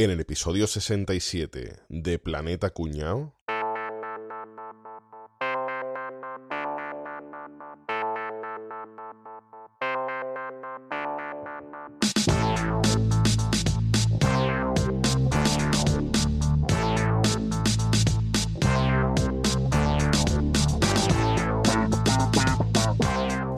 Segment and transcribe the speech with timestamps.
[0.00, 3.34] En el episodio 67 de Planeta Cuñao.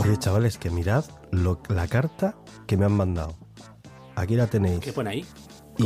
[0.02, 2.34] Oye, chavales, que mirad lo- la carta
[2.66, 3.34] que me han mandado.
[4.16, 4.80] Aquí la tenéis.
[4.80, 5.26] ¿Qué pone ahí?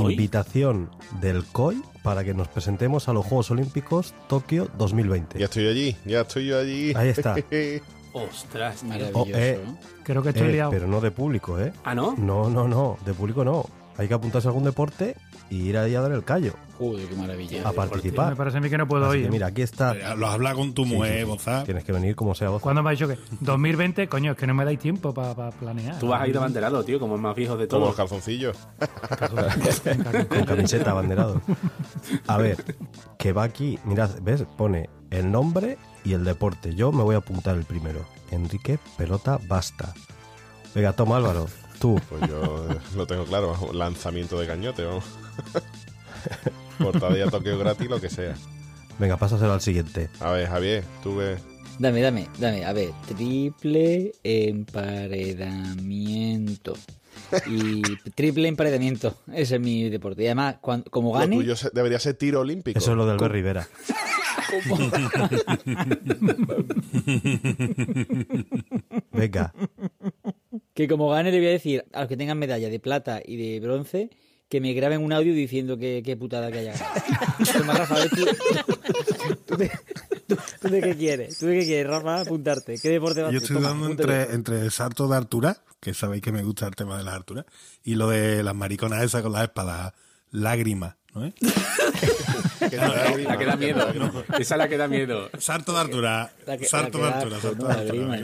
[0.00, 0.90] Invitación
[1.20, 5.38] del COI para que nos presentemos a los Juegos Olímpicos Tokio 2020.
[5.38, 6.92] Ya estoy allí, ya estoy yo allí.
[6.94, 7.36] Ahí está.
[8.12, 8.88] Ostras, tío.
[8.88, 9.20] Maravilloso.
[9.22, 9.58] Oh, eh.
[10.04, 10.70] Creo que estoy Eh, liado.
[10.70, 11.72] pero no de público, ¿eh?
[11.84, 12.14] Ah, ¿no?
[12.16, 13.64] No, no, no, de público no.
[13.96, 15.16] Hay que apuntarse a algún deporte
[15.50, 17.62] y ir ahí a dar el callo, Joder, qué maravilla.
[17.62, 18.34] a Me participar.
[18.34, 19.24] parece a mí que no puedo Así ir.
[19.26, 19.94] que mira, aquí está.
[20.16, 21.62] Lo habla con tu mujer, Boza.
[21.64, 22.60] Tienes que venir como sea vos.
[22.60, 24.08] ¿Cuándo me ha dicho que 2020?
[24.08, 25.98] Coño, es que no me dais tiempo para planear.
[26.00, 28.10] Tú vas a ir abanderado, tío, como el más viejo de Como los todos.
[28.10, 28.56] calzoncillos.
[30.28, 31.40] con camiseta abanderado.
[32.26, 32.64] A ver,
[33.18, 34.44] que va aquí, mirad, ¿ves?
[34.56, 36.74] Pone el nombre y el deporte.
[36.74, 38.04] Yo me voy a apuntar el primero.
[38.30, 39.94] Enrique Pelota Basta.
[40.74, 41.46] Venga, toma Álvaro,
[41.78, 42.00] tú.
[42.08, 45.04] Pues yo eh, lo tengo claro, lanzamiento de cañote, vamos.
[46.78, 48.34] Portadilla Tokio gratis, lo que sea.
[48.98, 50.08] Venga, pásaselo al siguiente.
[50.20, 51.40] A ver, Javier, tú ves.
[51.78, 52.64] Dame, dame, dame.
[52.64, 56.74] A ver, triple emparedamiento.
[57.48, 57.82] Y
[58.14, 59.16] triple emparedamiento.
[59.32, 60.22] Ese es mi deporte.
[60.22, 61.36] Y además, cuan- como Lo gane.
[61.36, 62.78] tuyo se- debería ser tiro olímpico.
[62.78, 63.66] Eso es lo del Albert Rivera.
[69.12, 69.52] Venga,
[70.74, 73.36] Que como gane le voy a decir a los que tengan medalla de plata y
[73.36, 74.10] de bronce
[74.48, 77.02] que me graben un audio diciendo que, qué putada que haya ganado.
[77.58, 78.24] Toma, Rafa, a ver tú,
[79.46, 79.70] tú, de,
[80.26, 81.38] tú- tú de qué quieres.
[81.38, 82.20] ¿Tú de qué quieres, Rafa?
[82.20, 82.78] Apuntarte.
[82.80, 83.50] ¿Qué deporte vas a Yo hacer?
[83.50, 86.74] estoy Toma, dando entre, entre el salto de altura, que sabéis que me gusta el
[86.76, 87.46] tema de las alturas,
[87.82, 89.92] y lo de las mariconas esas con las espadas,
[90.30, 91.34] lágrimas, ¿no es?
[92.70, 92.94] Que no,
[93.28, 93.86] La que da miedo.
[94.38, 95.28] Esa es la que da miedo.
[95.38, 96.30] Salto de La
[96.62, 97.84] salto la de.
[97.84, 98.16] Lágrima,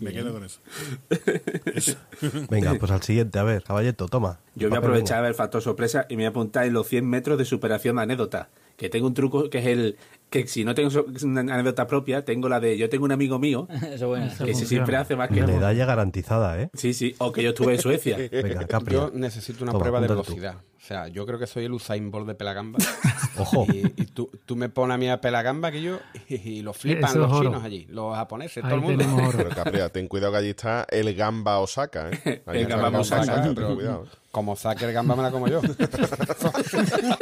[0.00, 0.60] me quedo- con eso.
[2.50, 3.38] venga, pues al siguiente.
[3.38, 4.40] A ver, caballeto, toma.
[4.54, 7.06] Yo voy a aprovechar el factor sorpresa y me voy a apuntar en los 100
[7.08, 8.48] metros de superación de anécdota.
[8.76, 9.96] Que tengo un truco que es el
[10.28, 10.90] que si no tengo
[11.22, 14.24] una anécdota propia, tengo la de yo tengo un amigo mío Eso es bueno.
[14.26, 14.54] que funciona.
[14.58, 15.46] si siempre hace más que yo.
[15.46, 16.68] Medalla garantizada, ¿eh?
[16.74, 18.18] Sí, sí, o que yo estuve en Suecia.
[18.30, 18.94] Venga, Capri.
[18.94, 20.36] Yo necesito una Toma, prueba de tú.
[20.86, 22.78] O sea, yo creo que soy el Usain Bolt de Pelagamba.
[23.38, 23.66] Ojo.
[23.72, 25.98] Y, y tú, tú me pones a mí a Pelagamba que yo
[26.28, 27.48] y, y lo flipan Eso los es oro.
[27.48, 29.30] chinos allí, los japoneses, Ahí todo el mundo.
[29.36, 32.42] Pero Capria, ten cuidado que allí está el Gamba Osaka, ¿eh?
[32.46, 33.52] El Gamba Osaka.
[33.52, 34.06] pero cuidado.
[34.30, 35.62] Como saque el gamba me la como yo.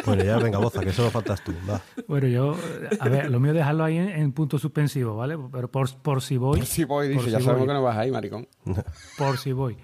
[0.05, 1.53] Bueno, ya venga, boza, que solo faltas tú.
[1.71, 1.81] Va.
[2.09, 2.57] Bueno, yo,
[2.99, 5.39] a ver, lo mío dejarlo ahí en, en punto suspensivo, ¿vale?
[5.53, 8.11] Pero por, por si voy, Por si voy, dice, ya sabemos que no vas ahí,
[8.11, 8.49] maricón.
[9.17, 9.77] por si voy.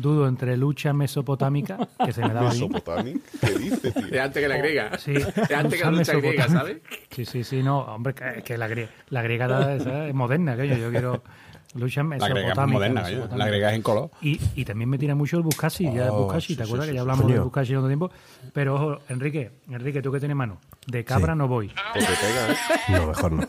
[0.00, 2.68] Dudo entre lucha mesopotámica, que se me daba bien.
[2.70, 4.06] Mesopotamia, ¿qué dice, tío?
[4.08, 4.98] De antes que la griega.
[4.98, 6.48] Sí, De antes que la lucha griega, mesopotámica.
[6.48, 6.76] ¿sabes?
[7.10, 10.90] Sí, sí, sí, no, hombre, que, que la, griega, la griega es moderna, coño, yo
[10.90, 11.22] quiero
[11.74, 12.40] lucha La mesopotámica.
[12.40, 13.36] griega es moderna, mesopotámica.
[13.36, 14.10] La griega es en color.
[14.22, 16.86] Y, y también me tira mucho el Buscasi, ya Oh, Buscasi, sí, ¿te sí, acuerdas
[16.86, 17.02] sí, que ya sí.
[17.10, 18.10] hablamos del Buscasi hace tiempo?
[18.52, 21.38] Pero ojo, Enrique, Enrique, tú que tienes mano, de cabra Sí.
[21.38, 21.72] no voy.
[21.92, 22.56] Pues te pega, ¿eh?
[23.00, 23.46] No, mejor no.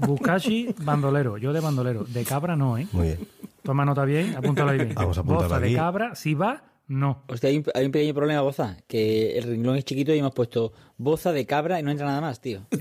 [0.00, 2.86] Buscasi, bandolero, yo de bandolero, de cabra no, ¿eh?
[2.92, 3.18] Muy bien.
[3.66, 4.94] Toma nota bien, apúntalo ahí bien.
[4.94, 7.24] Vamos a apuntarlo Boza de cabra, si va, no.
[7.26, 10.32] Hostia, hay un, hay un pequeño problema, Boza, que el renglón es chiquito y hemos
[10.32, 12.62] puesto boza de cabra y no entra nada más, tío.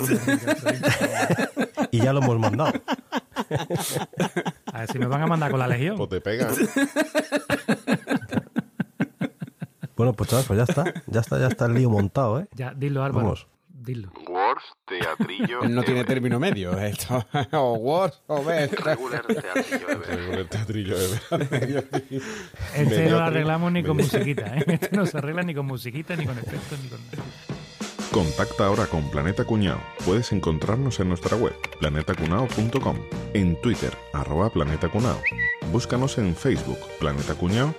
[1.91, 2.73] Y ya lo hemos mandado.
[4.66, 5.96] A ver si me van a mandar con la legión.
[5.96, 6.50] Pues te pega.
[6.50, 6.56] ¿eh?
[9.96, 10.84] Bueno, pues chavales, pues ya está.
[11.07, 12.47] Ya está, ya está el lío montado, ¿eh?
[12.53, 13.23] Ya, dilo, Álvaro.
[13.23, 13.47] Vamos.
[13.69, 14.12] Dilo.
[15.00, 15.61] Teatrillo.
[15.63, 16.78] Él no tiene término medio.
[16.79, 18.73] Esto, o Wars o Best.
[18.79, 20.25] Regular teatrillo de ver.
[20.25, 21.06] Con el teatrillo de.
[22.75, 24.63] Este Medio no lo arreglamos ni con musiquita, ¿eh?
[24.67, 27.23] Este no se arregla ni con musiquita, ni con efectos, ni con nada.
[28.11, 29.79] Contacta ahora con Planeta Cuñao.
[30.05, 32.97] Puedes encontrarnos en nuestra web, planetacunao.com,
[33.34, 35.22] en Twitter, arroba Planeta Cunao.
[35.72, 37.75] Búscanos en Facebook, Planeta Cuñao,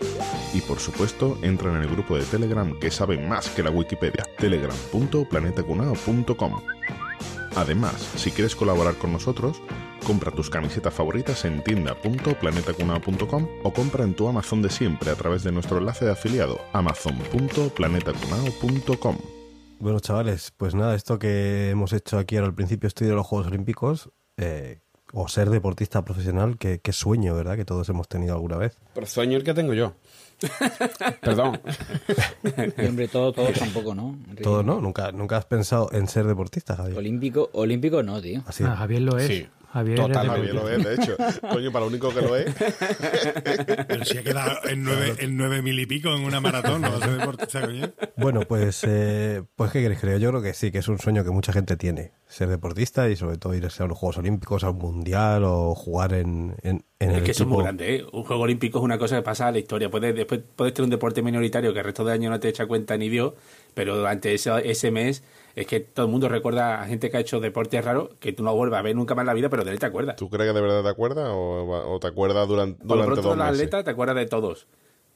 [0.52, 4.24] y por supuesto, entra en el grupo de Telegram que sabe más que la Wikipedia,
[4.36, 6.75] telegram.planetacunao.com.
[7.56, 9.62] Además, si quieres colaborar con nosotros,
[10.06, 15.42] compra tus camisetas favoritas en tienda.planetacunao.com o compra en tu Amazon de siempre a través
[15.42, 19.16] de nuestro enlace de afiliado amazon.planetacunao.com.
[19.78, 23.26] Bueno, chavales, pues nada, esto que hemos hecho aquí ahora al principio, estoy de los
[23.26, 24.80] Juegos Olímpicos, eh,
[25.12, 27.56] o ser deportista profesional, qué, qué sueño, ¿verdad?
[27.56, 28.76] Que todos hemos tenido alguna vez.
[28.94, 29.94] Pero sueño el que tengo yo.
[31.20, 31.60] Perdón.
[32.78, 34.18] Y, hombre, todo, todo tampoco, ¿no?
[34.24, 34.42] Enrique?
[34.44, 34.80] Todo, ¿no?
[34.80, 36.98] Nunca, nunca has pensado en ser deportista, Javier.
[36.98, 38.42] Olímpico, olímpico no, tío.
[38.46, 38.64] Así.
[38.64, 39.26] Ah, Javier lo es.
[39.26, 39.48] Sí.
[39.76, 41.16] Javier es Total, Javier lo es, de hecho.
[41.50, 42.46] Coño, para lo único que lo es.
[43.86, 46.92] Pero si ha quedado en nueve, en nueve mil y pico en una maratón, ¿no
[46.92, 47.90] va a ser deportista, coño?
[48.16, 50.00] Bueno, pues, eh, pues ¿qué queréis?
[50.00, 53.10] Creo yo creo que sí, que es un sueño que mucha gente tiene, ser deportista
[53.10, 56.82] y sobre todo irse a los Juegos Olímpicos, a un Mundial o jugar en, en,
[56.98, 58.06] en Es el que eso es muy grande, ¿eh?
[58.12, 59.90] Un juego olímpico es una cosa que pasa a la historia.
[59.90, 62.64] Puedes, después puedes tener un deporte minoritario que el resto del año no te echa
[62.66, 63.34] cuenta ni Dios,
[63.74, 65.22] pero durante ese, ese mes
[65.56, 68.44] es que todo el mundo recuerda a gente que ha hecho deportes raros que tú
[68.44, 70.14] no vuelvas a ver nunca más en la vida, pero de él te acuerdas.
[70.16, 73.22] ¿Tú crees que de verdad te acuerdas o, o te acuerdas durante, Por lo durante
[73.22, 73.54] pronto, dos meses?
[73.54, 74.68] atletas te acuerdas de todos.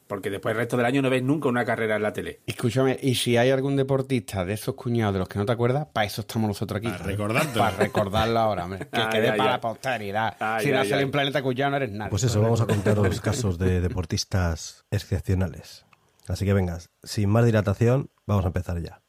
[0.06, 2.40] Porque después el resto del año no ves nunca una carrera en la tele.
[2.44, 5.87] Escúchame, y si hay algún deportista de esos cuñados de los que no te acuerdas,
[5.92, 6.88] para eso estamos nosotros aquí.
[6.88, 7.58] Para recordártelo.
[7.60, 8.88] Para recordarlo ahora, hombre.
[8.88, 9.56] Que Ay, quede ay, para ay.
[9.56, 10.37] la posteridad.
[10.40, 12.10] Ay, si no sale en Planeta Cuñado no eres nadie.
[12.10, 15.87] Pues eso, vamos a contar los casos de deportistas excepcionales.
[16.26, 19.02] Así que vengas, sin más dilatación, vamos a empezar ya.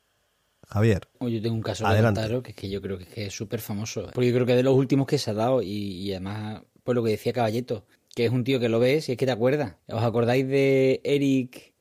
[0.72, 2.22] Javier, yo tengo un caso Adelante.
[2.22, 4.10] que contaros que es que yo creo que es que es súper famoso.
[4.14, 6.62] Porque yo creo que es de los últimos que se ha dado y, y además,
[6.84, 7.86] pues lo que decía Caballeto,
[8.16, 9.76] que es un tío que lo ves y es que te acuerdas.
[9.88, 11.74] ¿Os acordáis de Eric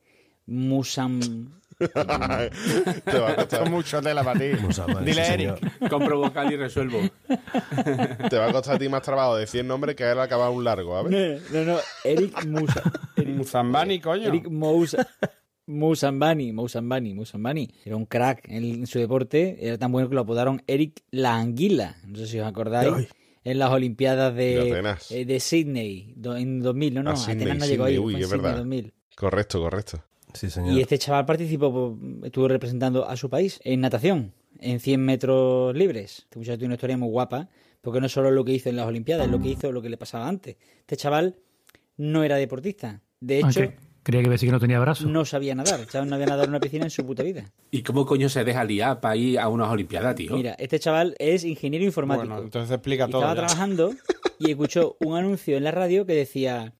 [0.45, 1.21] Musam?
[1.81, 4.47] te va a costar, mucho tela para ti.
[5.05, 5.89] Dile, sí, Eric.
[5.89, 6.99] Compro vocal y resuelvo.
[8.29, 10.95] te va a costar a ti más trabajo decir nombres que él acabar un largo,
[10.97, 11.41] a ver.
[11.51, 12.83] No, no, Eric Musa.
[13.25, 14.27] Muzambani, coño.
[14.27, 15.07] Eric Mousa.
[15.71, 17.69] Mousambani, Mousambani, Mousambani.
[17.85, 19.57] Era un crack en, en su deporte.
[19.65, 21.97] Era tan bueno que lo apodaron Eric la Anguila.
[22.05, 22.91] No sé si os acordáis.
[22.93, 23.07] Ay.
[23.43, 26.93] En las Olimpiadas De eh, de Sydney do- en 2000.
[26.93, 27.93] No, no, Ah, Sydney, Atenas no llegó ahí.
[27.95, 28.57] Sydney, uy, es Sydney verdad.
[28.57, 28.93] 2000.
[29.15, 30.03] Correcto, correcto.
[30.33, 30.73] Sí, señor.
[30.77, 35.75] Y este chaval participó, po- estuvo representando a su país en natación, en 100 metros
[35.75, 36.19] libres.
[36.19, 37.49] Este muchacho tiene una historia muy guapa,
[37.81, 39.89] porque no solo lo que hizo en las Olimpiadas, es lo que hizo lo que
[39.89, 40.55] le pasaba antes.
[40.81, 41.35] Este chaval
[41.97, 43.01] no era deportista.
[43.19, 45.05] De hecho, Aunque creía que decir que no tenía brazos.
[45.07, 45.85] no sabía nadar.
[45.87, 47.45] Chaval no había nadado en una piscina en su puta vida.
[47.71, 50.35] ¿Y cómo coño se deja liar para ir a unas Olimpiadas, tío?
[50.35, 52.27] Mira, este chaval es ingeniero informático.
[52.27, 53.21] Bueno, entonces explica y todo.
[53.21, 53.47] estaba ya.
[53.47, 53.93] trabajando
[54.39, 56.73] y escuchó un anuncio en la radio que decía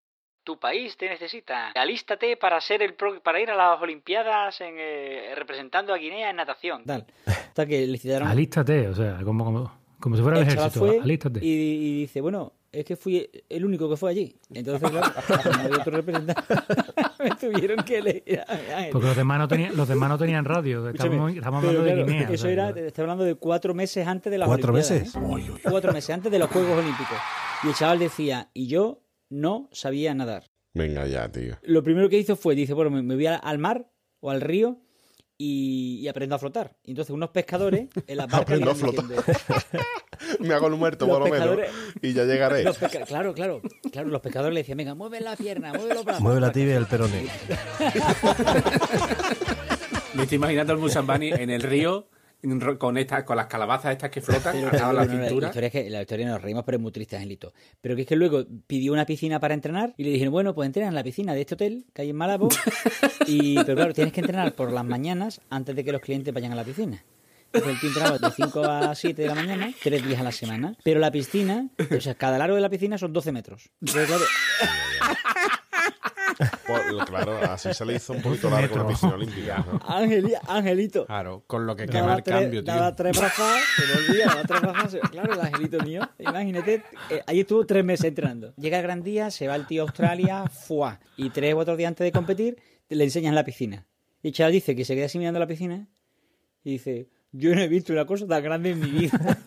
[0.44, 4.74] tu país te necesita alístate para ser el pro- para ir a las olimpiadas en,
[4.76, 9.46] eh, representando a Guinea en natación tal hasta que le citaron Alístate, o sea, como,
[9.46, 10.86] como, como si fuera el, el chaval ejército.
[10.94, 11.40] fue Alístate.
[11.46, 15.14] y, y dice bueno es que fui el único que fue allí entonces claro
[15.58, 16.42] no había otro representante
[17.24, 18.46] me tuvieron que leer
[18.92, 20.90] Porque los demás no tenían, los demás no tenían radio.
[20.90, 22.30] Estamos, hablando de Guinea.
[22.30, 25.16] Eso era, te estoy hablando de cuatro meses antes de las ¿Cuatro Olimpiadas, meses?
[25.16, 25.62] ¿eh?
[25.70, 27.18] Cuatro meses antes de los Juegos Olímpicos.
[27.64, 30.44] Y el chaval decía, y yo no sabía nadar.
[30.74, 31.58] Venga ya, tío.
[31.64, 34.80] Lo primero que hizo fue, dice, bueno, me, voy al mar o al río
[35.44, 36.76] y, y aprendo a flotar.
[36.86, 39.24] Y entonces unos pescadores en las barcas le Aprendo a diciendo-
[40.40, 41.58] Me hago el muerto, por lo menos.
[42.02, 42.64] Y ya llegaré.
[43.08, 43.62] claro, claro,
[43.92, 46.22] claro, los pescadores le decían, venga, mueve la pierna, mueve los brazos.
[46.22, 47.26] Mueve la tibia y el perone.
[50.14, 52.08] Me estoy imaginando el Musambani en el río
[52.78, 55.68] con estas, con las calabazas estas que flotan Pero, a la pero, no, la historia
[55.68, 57.54] es que la historia nos reímos, pero es muy triste, Angelito.
[57.82, 60.66] Pero que es que luego pidió una piscina para entrenar y le dijeron, bueno, pues
[60.66, 62.50] entrena en la piscina de este hotel que hay en Malabo.
[63.28, 66.52] y, pero claro, tienes que entrenar por las mañanas antes de que los clientes vayan
[66.52, 67.04] a la piscina.
[67.54, 70.32] Entonces el tío entrenaba de 5 a 7 de la mañana, tres días a la
[70.32, 70.78] semana.
[70.84, 73.70] Pero la piscina, o sea, cada largo de la piscina son 12 metros.
[73.82, 74.24] Entonces, claro,
[76.68, 79.66] Por- claro, así se le hizo un poquito largo una piscina olímpica.
[79.72, 79.80] ¿no?
[79.80, 81.06] Angeli- Angelito.
[81.06, 82.74] Claro, con lo que Daba quema el tres, cambio, tío.
[82.74, 85.10] daba tres brazadas, se volvía, daba tres brazadas.
[85.12, 86.10] Claro, el angelito mío.
[86.20, 88.54] Imagínate, eh, ahí estuvo tres meses entrenando.
[88.58, 91.00] Llega el gran día, se va el tío a Australia, fuá.
[91.18, 92.58] Y tres o cuatro días antes de competir,
[92.90, 93.86] le enseñan la piscina.
[94.24, 95.88] Y el chaval dice que se queda así mirando la piscina
[96.64, 99.38] y dice: Yo no he visto una cosa tan grande en mi vida.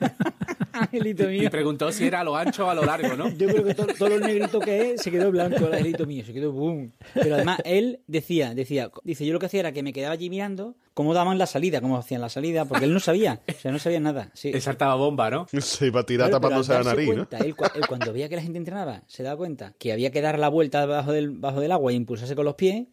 [0.74, 1.50] Angelito Y mío.
[1.50, 3.28] preguntó si era a lo ancho o a lo largo, ¿no?
[3.30, 6.24] Yo creo que todo, todo lo negrito que es se quedó blanco el angelito mío,
[6.24, 6.92] se quedó boom.
[7.14, 10.30] Pero además él decía, decía, dice, yo lo que hacía era que me quedaba allí
[10.30, 13.72] mirando cómo daban la salida, cómo hacían la salida, porque él no sabía, o sea,
[13.72, 14.30] no sabía nada.
[14.34, 14.50] Sí.
[14.54, 15.46] Él saltaba bomba, ¿no?
[15.60, 17.26] Se iba a tirar Claro, tapándose la nariz, ¿no?
[17.44, 17.54] él
[17.88, 20.86] cuando veía que la gente entrenaba, se daba cuenta que había que dar la vuelta
[20.86, 22.86] bajo del, bajo del agua y impulsarse con los pies,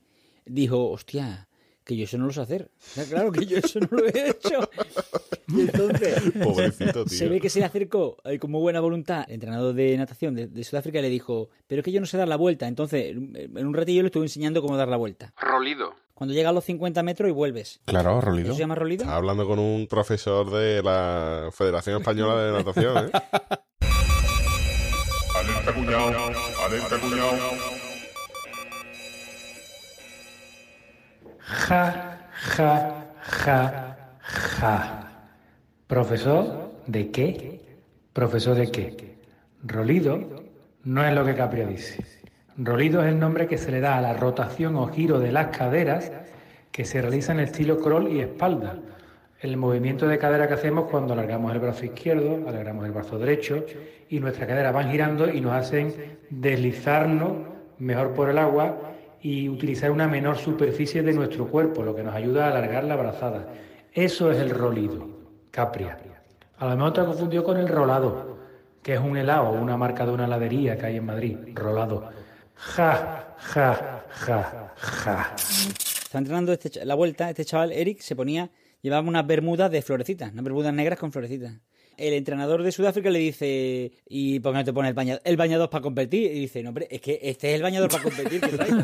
[0.46, 1.48] dijo, hostia,
[1.92, 2.72] que yo eso no lo sé hacer.
[3.10, 4.70] Claro que yo eso no lo he hecho.
[5.48, 7.30] Y entonces, Pobrecito, se tío.
[7.30, 10.48] ve que se le acercó eh, con muy buena voluntad el entrenador de natación de,
[10.48, 12.68] de Sudáfrica y le dijo, pero es que yo no sé dar la vuelta.
[12.68, 15.34] Entonces, en un ratillo le estuve enseñando cómo dar la vuelta.
[15.42, 15.94] Rolido.
[16.14, 17.82] Cuando llega a los 50 metros y vuelves.
[17.86, 18.54] Claro, ¿Eso Rolido.
[18.54, 19.02] se llama rolido?
[19.04, 23.12] Estaba hablando con un profesor de la Federación Española de Natación, ¿eh?
[25.36, 26.32] Alerta cuñado,
[26.66, 27.91] alerta cuñado.
[31.52, 35.12] Ja, ja, ja, ja.
[35.86, 37.60] ¿Profesor de qué?
[38.14, 39.18] ¿Profesor de qué?
[39.62, 40.46] Rolido
[40.86, 42.06] no es lo que Capria dice.
[42.56, 45.48] Rolido es el nombre que se le da a la rotación o giro de las
[45.48, 46.14] caderas
[46.72, 48.78] que se realiza en estilo crawl y espalda.
[49.42, 53.66] El movimiento de cadera que hacemos cuando alargamos el brazo izquierdo, alargamos el brazo derecho
[54.08, 55.94] y nuestras caderas van girando y nos hacen
[56.30, 57.34] deslizarnos
[57.78, 58.91] mejor por el agua
[59.22, 62.96] y utilizar una menor superficie de nuestro cuerpo, lo que nos ayuda a alargar la
[62.96, 63.48] brazada.
[63.94, 65.08] Eso es el rolido,
[65.52, 65.98] capria.
[66.58, 68.38] A lo mejor te confundió con el rolado,
[68.82, 72.10] que es un helado, una marca de una heladería que hay en Madrid, rolado.
[72.56, 75.36] Ja, ja, ja, ja.
[75.36, 78.50] Estaba entrenando este, la vuelta, este chaval, Eric, se ponía,
[78.82, 81.54] llevaba unas bermudas de florecitas, unas bermudas negras con florecitas.
[82.02, 85.38] El entrenador de Sudáfrica le dice, ¿y por qué no te pones el bañador, el
[85.38, 86.32] bañador para competir?
[86.32, 88.74] Y dice, no, hombre, es que este es el bañador para competir que traes.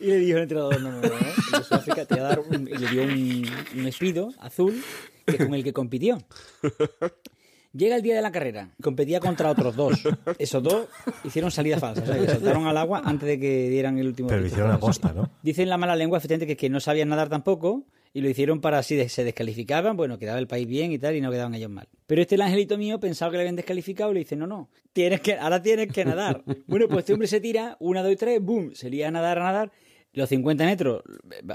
[0.00, 2.28] y le dijo el entrenador, no, no, no, no, el de Sudáfrica te va a
[2.30, 3.46] dar un, y le dio un,
[3.78, 4.82] un espido azul,
[5.26, 6.18] que con el que compitió.
[7.72, 10.02] Llega el día de la carrera, competía contra otros dos.
[10.40, 10.88] Esos dos
[11.22, 14.28] hicieron salida falsa, o sea, que saltaron al agua antes de que dieran el último
[14.28, 15.30] Pero hicieron a posta, ¿no?
[15.40, 18.60] Dicen la mala lengua, efectivamente, que, es que no sabían nadar tampoco y lo hicieron
[18.60, 21.70] para así se descalificaban, bueno, quedaba el país bien y tal, y no quedaban ellos
[21.70, 21.88] mal.
[22.06, 24.68] Pero este el angelito mío pensaba que le habían descalificado y le dice, no, no,
[24.92, 26.42] tienes que, ahora tienes que nadar.
[26.66, 29.38] bueno, pues este hombre se tira, una, dos y tres, boom, se lía a nadar,
[29.38, 29.72] a nadar.
[30.12, 31.04] Los 50 metros,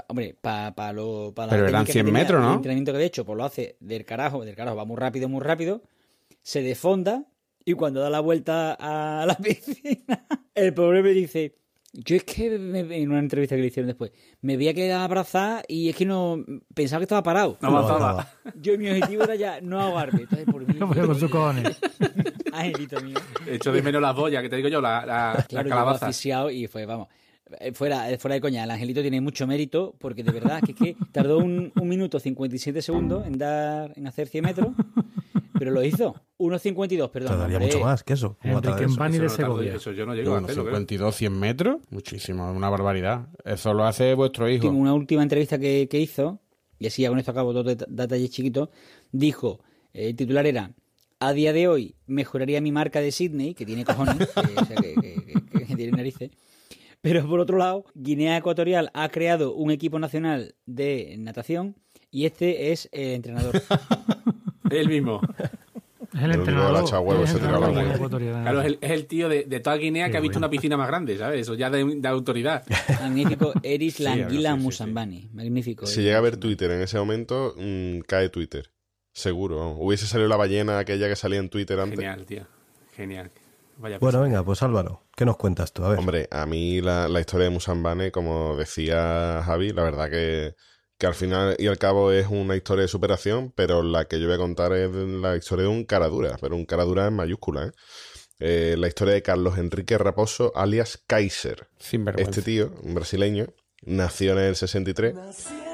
[0.08, 2.48] hombre, para lo pa la Pero eran técnica que 100 tenía, metros, ¿no?
[2.48, 5.28] El entrenamiento que había hecho, pues lo hace del carajo, del carajo, va muy rápido,
[5.28, 5.82] muy rápido,
[6.40, 7.26] se defonda
[7.66, 11.54] y cuando da la vuelta a la piscina, el pobre me dice,
[12.04, 14.12] yo es que me- en una entrevista que le hicieron después,
[14.42, 17.56] me veía que abrazada y es que no pensaba que estaba parado.
[17.60, 18.28] No avanzaba.
[18.60, 20.22] Yo mi objetivo era ya no ahogarme.
[20.22, 21.78] Entonces por mí, Como yo con sus cojones.
[22.52, 23.18] angelito mío.
[23.46, 26.06] Echo de menos las boyas, que te digo yo, la, la, la Claro, llegó calabaza.
[26.06, 27.08] asfixiado y fue, vamos.
[27.60, 30.72] eh, Fuera, eh, fuera de coña, el angelito tiene mucho mérito porque de verdad que
[30.72, 34.68] es que tardó un, un minuto 57 segundos en dar en hacer 100 metros,
[35.58, 36.14] pero lo hizo.
[36.38, 37.28] 1.52, perdón.
[37.32, 37.72] Tardaría hombre.
[37.74, 38.36] mucho más que eso.
[38.42, 39.04] ¿Cómo va a Enrique eso?
[39.04, 39.74] Eso de Segovia.
[39.74, 40.76] Eso yo no llego a Unos hacerlo, creo.
[40.76, 43.28] 52, 100 metros, muchísimo, una barbaridad.
[43.44, 44.66] Eso lo hace vuestro hijo.
[44.68, 46.40] En una última entrevista que, que hizo,
[46.78, 48.68] y así ya con esto acabo dos det- detalles chiquitos,
[49.12, 49.60] dijo,
[49.94, 50.72] eh, el titular era,
[51.20, 54.76] a día de hoy mejoraría mi marca de Sydney, que tiene cojones, que, o sea,
[54.76, 56.30] que- que- que- que tiene narices,
[57.00, 61.76] pero por otro lado, Guinea Ecuatorial ha creado un equipo nacional de natación
[62.10, 63.62] y este es el entrenador.
[64.70, 65.20] El mismo.
[66.14, 66.84] Es el entrenador.
[66.84, 67.32] es.
[67.32, 71.18] Claro, es es tío de, de toda Guinea que ha visto una piscina más grande,
[71.18, 71.42] ¿sabes?
[71.42, 72.64] Eso ya de, de autoridad.
[73.00, 74.62] Magnífico, Eris Languila sí, sí.
[74.62, 75.30] Musambani.
[75.34, 75.86] Magnífico.
[75.86, 76.04] Si eh.
[76.04, 78.70] llega a ver Twitter en ese momento, mm, cae Twitter.
[79.12, 79.70] Seguro.
[79.72, 81.98] Hubiese salido la ballena aquella que salía en Twitter antes.
[81.98, 82.46] Genial, tío.
[82.94, 83.30] Genial.
[83.78, 85.84] Vaya Bueno, venga, pues Álvaro, ¿qué nos cuentas tú?
[85.84, 85.98] A ver.
[85.98, 90.54] Hombre, a mí la, la historia de Musambane, como decía Javi, la verdad que,
[90.98, 94.26] que al final y al cabo es una historia de superación, pero la que yo
[94.26, 97.72] voy a contar es la historia de un caradura, pero un caradura en mayúscula, ¿eh?
[98.38, 101.68] Eh, la historia de Carlos Enrique Raposo, alias Kaiser.
[101.78, 102.30] Sin vergüenza.
[102.30, 103.46] Este tío, un brasileño,
[103.82, 105.14] nació en el 63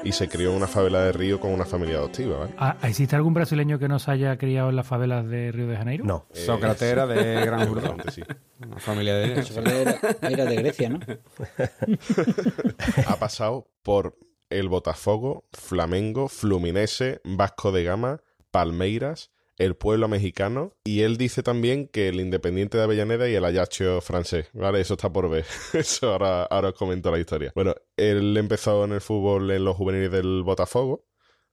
[0.05, 2.53] y se crió en una favela de Río con una familia adoptiva, ¿vale?
[2.57, 5.75] Ah, ¿Existe algún brasileño que no se haya criado en las favelas de Río de
[5.75, 6.05] Janeiro?
[6.05, 6.25] No.
[6.31, 7.67] Sócrates era de Gran
[8.13, 8.21] sí.
[8.65, 10.99] Una familia de era, era de Grecia, ¿no?
[13.07, 14.15] ha pasado por
[14.53, 21.87] el Botafogo, Flamengo, Fluminense, Vasco de Gama, Palmeiras, el pueblo mexicano y él dice también
[21.87, 24.81] que el Independiente de Avellaneda y el Ajaccio francés, ¿vale?
[24.81, 25.45] Eso está por ver.
[25.73, 27.51] Eso ahora, ahora os comento la historia.
[27.55, 31.05] Bueno, él empezó en el fútbol en los juveniles del Botafogo,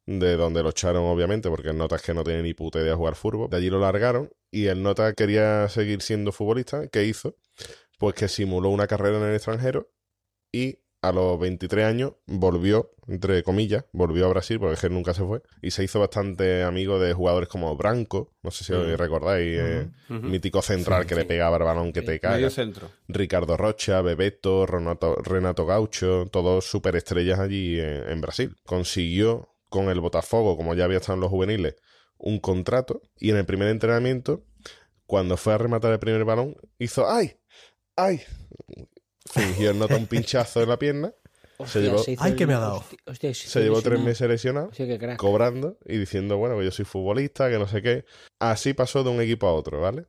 [0.06, 2.90] de donde lo echaron obviamente porque el Nota es que no tiene ni puta idea
[2.90, 3.50] de jugar fútbol.
[3.50, 6.88] De allí lo largaron y el Nota quería seguir siendo futbolista.
[6.88, 7.36] ¿Qué hizo?
[7.98, 9.90] Pues que simuló una carrera en el extranjero
[10.52, 14.92] y a los 23 años volvió, entre comillas, volvió a Brasil porque es que él
[14.92, 18.72] nunca se fue y se hizo bastante amigo de jugadores como Branco, no sé si
[18.72, 22.90] os recordáis, eh, mítico central que le pegaba el balón que te centro.
[23.08, 28.54] Ricardo Rocha, Bebeto, Renato, Renato Gaucho, todos superestrellas allí en, en Brasil.
[28.64, 31.76] Consiguió con el Botafogo, como ya había estado en los juveniles,
[32.18, 34.44] un contrato y en el primer entrenamiento,
[35.06, 37.36] cuando fue a rematar el primer balón, hizo ¡ay!
[37.96, 38.20] ¡ay!
[39.32, 41.12] Fingió nota un pinchazo en la pierna,
[41.58, 42.76] Hostia, llevó- hizo Ay, el- que me ha dado.
[42.78, 45.16] hostia, hostia, se se llevó tres meses lesionado Hostia, qué crack.
[45.18, 48.04] cobrando y diciendo, bueno, que yo soy futbolista, que no sé qué.
[48.38, 50.04] Así pasó de un equipo a otro, ¿vale?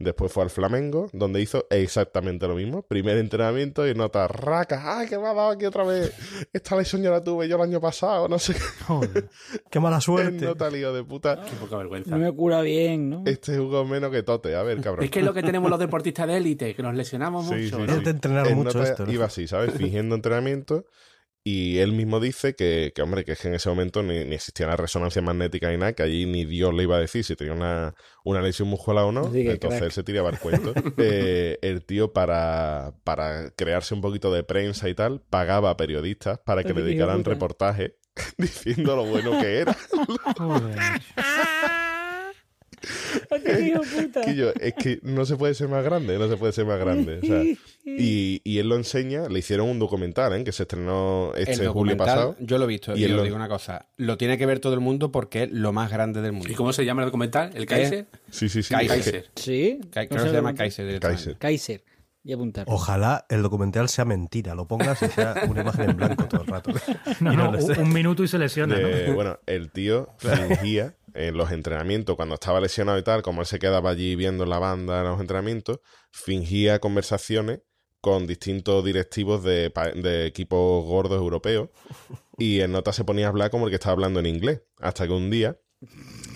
[0.00, 2.82] Después fue al Flamengo, donde hizo exactamente lo mismo.
[2.82, 4.96] Primer entrenamiento y nota raca.
[5.00, 6.12] ¡Ay, que me ha dado aquí otra vez!
[6.52, 8.60] Esta lesión ya la tuve yo el año pasado, no sé qué.
[8.86, 9.28] Joder.
[9.68, 10.44] ¡Qué mala suerte!
[10.44, 11.42] nota lío de puta.
[11.42, 12.10] Qué poca vergüenza.
[12.12, 13.22] No me cura bien, ¿no?
[13.26, 14.54] Este jugó menos que Tote.
[14.54, 15.04] A ver, cabrón.
[15.04, 17.76] Es que es lo que tenemos los deportistas de élite, que nos lesionamos Sí, mucho.
[17.78, 17.92] sí, ¿no?
[17.94, 19.04] Es de entrenar El mucho nota esto.
[19.04, 19.12] ¿no?
[19.12, 19.74] Iba así, ¿sabes?
[19.74, 20.84] Fingiendo entrenamiento.
[21.50, 24.34] Y él mismo dice que, que, hombre, que es que en ese momento ni, ni
[24.34, 27.36] existía la resonancia magnética ni nada, que allí ni Dios le iba a decir si
[27.36, 29.32] tenía una, una lesión muscular o no.
[29.32, 29.84] Que Entonces crack.
[29.84, 30.74] él se tiraba el cuento.
[30.98, 36.38] Eh, el tío, para, para crearse un poquito de prensa y tal, pagaba a periodistas
[36.40, 37.92] para que le dedicaran reportajes
[38.36, 39.74] diciendo lo bueno que era.
[44.60, 47.18] Es que no se puede ser más grande, no se puede ser más grande.
[47.22, 47.42] o sea,
[47.84, 50.44] y, y él lo enseña, le hicieron un documental, ¿eh?
[50.44, 52.36] que se estrenó El este julio pasado.
[52.40, 54.46] yo lo he visto Y y, él os lo- digo una cosa, lo tiene que
[54.46, 56.50] ver todo el mundo porque es lo más grande del mundo.
[56.50, 57.50] ¿Y cómo se llama el documental?
[57.54, 58.06] ¿El Kaiser?
[58.30, 58.74] Sí, sí, sí.
[58.74, 59.26] Kaiser.
[59.34, 59.80] ¿Sí?
[59.90, 61.00] Creo que se llama Kaiser.
[61.00, 61.36] Kaiser.
[61.38, 61.84] Kaiser.
[62.24, 62.66] Y apuntar.
[62.68, 66.46] Ojalá el documental sea mentira, lo pongas y sea una imagen en blanco todo el
[66.48, 66.72] rato.
[67.20, 68.76] No, Y no, un, un minuto y se lesiona.
[69.14, 73.58] bueno, el tío fingía en los entrenamientos, cuando estaba lesionado y tal, como él se
[73.58, 77.60] quedaba allí viendo la banda en los entrenamientos, fingía conversaciones
[78.00, 81.70] con distintos directivos de, de equipos gordos europeos
[82.38, 85.06] y en nota se ponía a hablar como el que estaba hablando en inglés, hasta
[85.06, 85.58] que un día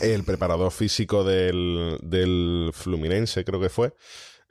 [0.01, 3.95] el preparador físico del, del Fluminense, creo que fue,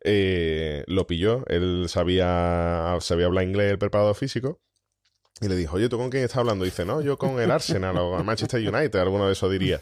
[0.03, 4.61] eh, lo pilló, él sabía, sabía hablar inglés, el preparador físico,
[5.41, 6.65] y le dijo, oye, ¿tú con quién estás hablando?
[6.65, 9.79] Y dice, no, yo con el Arsenal o el Manchester United, alguno de esos diría.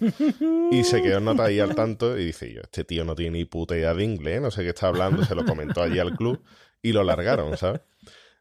[0.71, 3.45] Y se quedó nota ahí al tanto y dice, yo, este tío no tiene ni
[3.45, 6.41] puta idea de inglés, no sé qué está hablando, se lo comentó allí al club
[6.81, 7.81] y lo largaron, ¿sabes?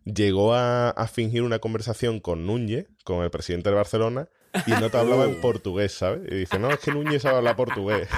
[0.05, 4.29] Llegó a, a fingir una conversación con Núñez, con el presidente del Barcelona,
[4.67, 6.21] y en nota hablaba en portugués, ¿sabes?
[6.31, 8.09] Y dice, no, es que Núñez sabe hablar portugués.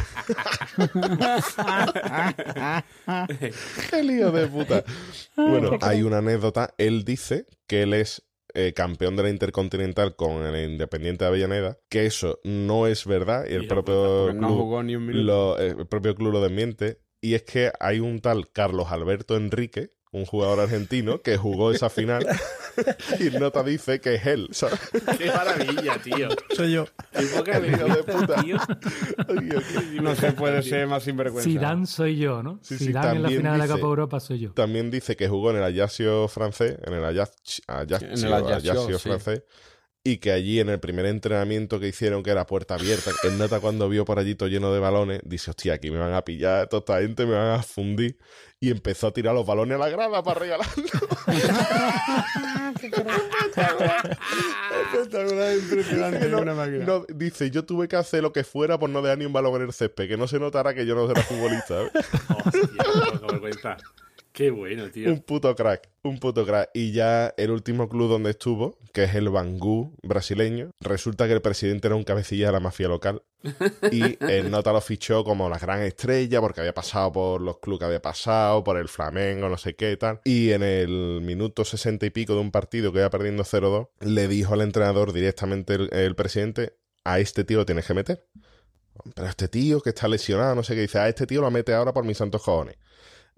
[3.93, 4.85] El hijo de puta.
[5.37, 6.75] Bueno, hay una anécdota.
[6.79, 8.23] Él dice que él es
[8.55, 13.45] eh, campeón de la Intercontinental con el Independiente de Avellaneda, que eso no es verdad.
[13.49, 14.59] Y el propio no club
[15.27, 16.99] lo- eh, el propio club lo desmiente.
[17.21, 21.89] Y es que hay un tal Carlos Alberto Enrique, un jugador argentino, que jugó esa
[21.91, 22.27] final.
[23.21, 24.79] y Nota dice que es él, ¿sabes?
[25.19, 26.29] ¡Qué maravilla, tío!
[26.57, 26.87] Soy yo.
[27.13, 28.43] ¡Qué poca Hijo de puta.
[28.43, 28.57] tío!
[29.29, 31.49] Ay, No se puede ser más sinvergüenza.
[31.49, 32.59] Zidane soy yo, ¿no?
[32.63, 34.53] Sí, sí, Zidane en la también final de la dice- Copa Europa soy yo.
[34.53, 38.99] También dice que jugó en el Ajaccio francés, en el Ajaccio, En el Ajaccio, Ajaccio
[38.99, 39.09] sí.
[39.09, 39.43] francés,
[40.03, 43.61] y que allí en el primer entrenamiento que hicieron, que era puerta abierta, el nota
[43.61, 46.69] cuando vio por allí todo lleno de balones, dice, hostia, aquí me van a pillar,
[46.69, 48.17] toda esta gente me van a fundir,
[48.59, 50.85] y empezó a tirar los balones a la grada para regalarlo.
[54.93, 56.85] Espectacular, impresionante, No, una máquina.
[56.85, 59.57] no, dice, yo tuve que hacer lo que fuera por no dejar ni un balón
[59.57, 61.83] en el césped, que no se notara que yo no era futbolista.
[61.83, 61.91] ¿eh?
[62.45, 63.77] ¡Hostia, qué poca vergüenza!
[64.33, 65.11] ¡Qué bueno, tío!
[65.11, 66.71] Un puto crack, un puto crack.
[66.73, 71.43] Y ya el último club donde estuvo, que es el Bangú brasileño, resulta que el
[71.43, 73.23] presidente era un cabecilla de la mafia local.
[73.91, 77.81] Y el Nota lo fichó como la gran estrella porque había pasado por los clubes
[77.81, 80.21] que había pasado, por el Flamengo, no sé qué tal.
[80.25, 84.29] Y en el minuto sesenta y pico de un partido que iba perdiendo 0-2, le
[84.29, 88.27] dijo al entrenador directamente el, el presidente, a este tío lo tienes que meter.
[89.15, 91.73] Pero este tío que está lesionado, no sé qué, dice, a este tío lo mete
[91.75, 92.77] ahora por mis santos cojones.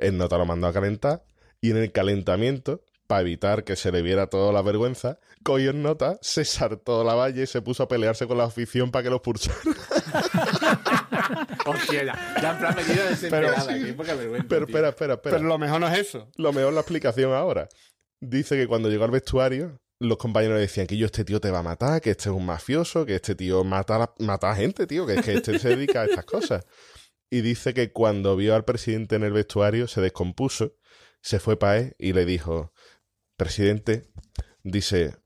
[0.03, 1.25] El nota lo mandó a calentar
[1.61, 5.81] y en el calentamiento, para evitar que se le viera toda la vergüenza, cogió el
[5.81, 9.11] nota, se saltó la valla y se puso a pelearse con la afición para que
[9.11, 9.61] lo expulsaran.
[11.67, 12.37] ¡Hostia, ya!
[12.43, 13.79] Ya en plan medida desesperada.
[13.79, 15.37] ¡Qué poca vergüenza, Pero espera, espera, espera.
[15.37, 16.29] Pero lo mejor no es eso.
[16.37, 17.69] Lo mejor la explicación ahora.
[18.21, 21.53] Dice que cuando llegó al vestuario, los compañeros le decían que yo este tío te
[21.53, 24.89] va a matar, que este es un mafioso, que este tío mata mata a gente,
[24.89, 26.65] tío, que es que este se dedica a estas cosas.
[27.33, 30.75] Y dice que cuando vio al presidente en el vestuario se descompuso,
[31.23, 32.75] se fue para él y le dijo,
[33.39, 34.05] presidente,
[34.63, 35.17] dice,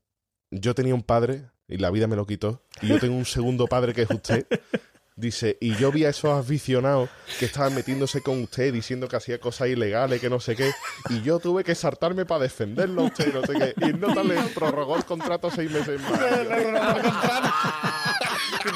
[0.49, 3.67] yo tenía un padre y la vida me lo quitó, y yo tengo un segundo
[3.67, 4.47] padre que es usted.
[5.17, 9.39] Dice, y yo vi a esos aficionados que estaban metiéndose con usted diciendo que hacía
[9.39, 10.71] cosas ilegales, que no sé qué,
[11.09, 13.73] y yo tuve que saltarme para defenderlo a usted, no sé qué.
[13.83, 16.21] Y no le prorrogó el contrato seis meses más.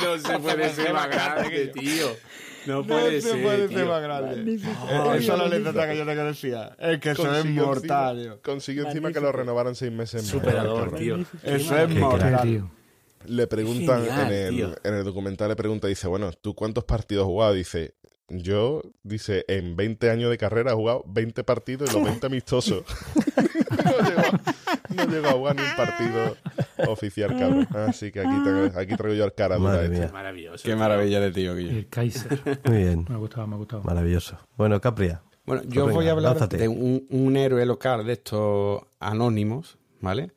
[0.01, 2.15] No se puede ser más grande, tío.
[2.65, 4.55] No puede se ser, puede ser más grande.
[4.55, 6.75] Esa es la anécdota que yo te decía.
[6.79, 10.31] Es que eso es mortal, consiguió encima que lo renovaran seis meses más.
[10.31, 11.17] Superador, tío.
[11.43, 12.41] Eso es mortal.
[12.43, 12.71] tío.
[13.25, 17.23] Le preguntan Genial, en, el, en el documental, le pregunta, dice, bueno, ¿tú cuántos partidos
[17.23, 17.53] has jugado?
[17.53, 17.93] Dice,
[18.39, 22.83] yo, dice, en 20 años de carrera he jugado 20 partidos y los 20 amistosos.
[23.85, 26.37] no, llegó, a- no a jugar ni un partido
[26.91, 27.67] oficial, cabrón.
[27.87, 30.07] Así que aquí, traigo- aquí traigo yo al cara dura este.
[30.11, 30.63] Maravilloso.
[30.63, 30.77] Qué tío.
[30.77, 31.71] maravilla de tío, Guillo.
[31.71, 32.39] El Kaiser.
[32.65, 33.83] Muy bien, Me ha gustado, me ha gustado.
[33.83, 34.37] maravilloso.
[34.57, 35.21] Bueno, Capria.
[35.45, 40.31] Bueno, yo venga, voy a hablar de un, un héroe local de estos anónimos, ¿vale?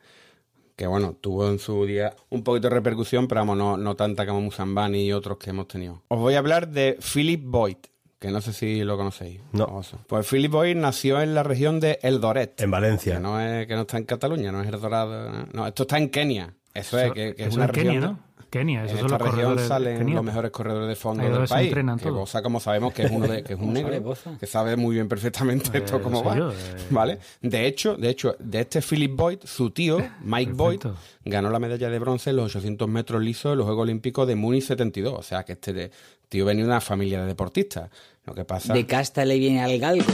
[0.76, 4.26] Que bueno, tuvo en su día un poquito de repercusión, pero vamos, no, no tanta
[4.26, 6.02] como Musambani y otros que hemos tenido.
[6.08, 7.76] Os voy a hablar de Philip Boyd,
[8.18, 9.40] que no sé si lo conocéis.
[9.52, 9.82] No.
[10.08, 12.60] Pues Philip Boyd nació en la región de Eldoret.
[12.60, 13.14] En Valencia.
[13.14, 15.46] Que no, es, que no está en Cataluña, no es El Dorado.
[15.52, 16.54] No, esto está en Kenia.
[16.72, 18.12] Eso, es, que, que es una en Kenia, región.
[18.12, 18.34] ¿no?
[18.58, 21.48] Kenia, esos en son esta los región corredores salen los mejores corredores de fondo del
[21.48, 21.74] país.
[22.00, 22.10] Que.
[22.10, 24.94] Boza, como sabemos, que es uno de, que es un ¿Cómo negro, que sabe muy
[24.94, 26.36] bien perfectamente esto Eh, cómo sé va.
[26.36, 26.54] yo, eh.
[26.90, 27.18] ¿Vale?
[27.42, 30.80] De hecho, de hecho, de este Philip Boyd, su tío, Mike Boyd,
[31.24, 34.36] ganó la medalla de bronce en los 800 metros lisos de los Juegos Olímpicos de
[34.36, 35.14] Múnich 72.
[35.18, 35.90] O sea, que este de-
[36.28, 37.90] tío venía de una familia de deportistas.
[38.24, 38.72] Lo que pasa...
[38.72, 40.04] De casta le viene al galgo.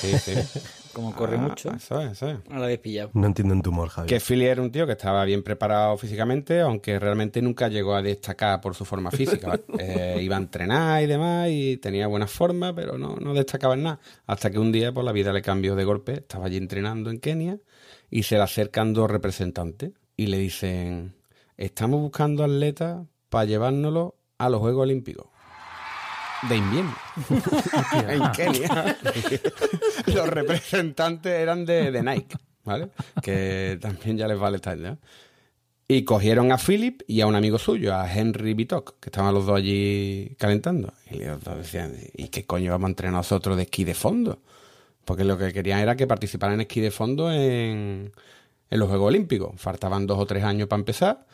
[0.00, 0.32] Sí, sí.
[0.92, 1.70] Como corre Ah, mucho.
[1.72, 2.38] Eso es, eso es.
[2.48, 3.10] No lo habéis pillado.
[3.14, 4.08] No entiendo en tu humor, Javier.
[4.08, 8.02] Que Philly era un tío que estaba bien preparado físicamente, aunque realmente nunca llegó a
[8.02, 9.58] destacar por su forma física.
[9.78, 13.84] Eh, iba a entrenar y demás y tenía buena forma, pero no, no destacaba en
[13.84, 14.00] nada.
[14.26, 16.12] Hasta que un día, por la vida le cambió de golpe.
[16.14, 17.58] Estaba allí entrenando en Kenia
[18.10, 21.14] y se le acercan dos representantes y le dicen:
[21.56, 25.26] Estamos buscando atletas para llevárnoslo a los Juegos Olímpicos.
[26.48, 26.94] De invierno.
[28.08, 28.96] en Kenia.
[30.06, 32.90] Los representantes eran de, de Nike, ¿vale?
[33.22, 34.98] Que también ya les vale estar, ¿no?
[35.86, 39.44] Y cogieron a Philip y a un amigo suyo, a Henry Bitok, que estaban los
[39.44, 40.92] dos allí calentando.
[41.10, 44.38] Y los dos decían, ¿y qué coño vamos a entrenar nosotros de esquí de fondo?
[45.04, 48.12] Porque lo que querían era que participaran en esquí de fondo en,
[48.70, 49.60] en los Juegos Olímpicos.
[49.60, 51.26] Faltaban dos o tres años para empezar.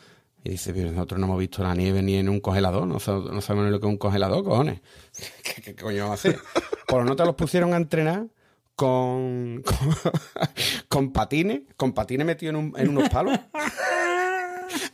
[0.43, 3.13] Y dice, pero nosotros no hemos visto la nieve ni en un congelador, no, sa-
[3.19, 4.79] no sabemos ni lo que es un congelador, cojones.
[5.43, 6.39] ¿Qué, qué coño vamos a hacer?
[6.87, 8.27] Por lo nota los pusieron a entrenar
[8.75, 10.11] con, con,
[10.87, 13.37] con patines, con patines metidos en, un- en unos palos.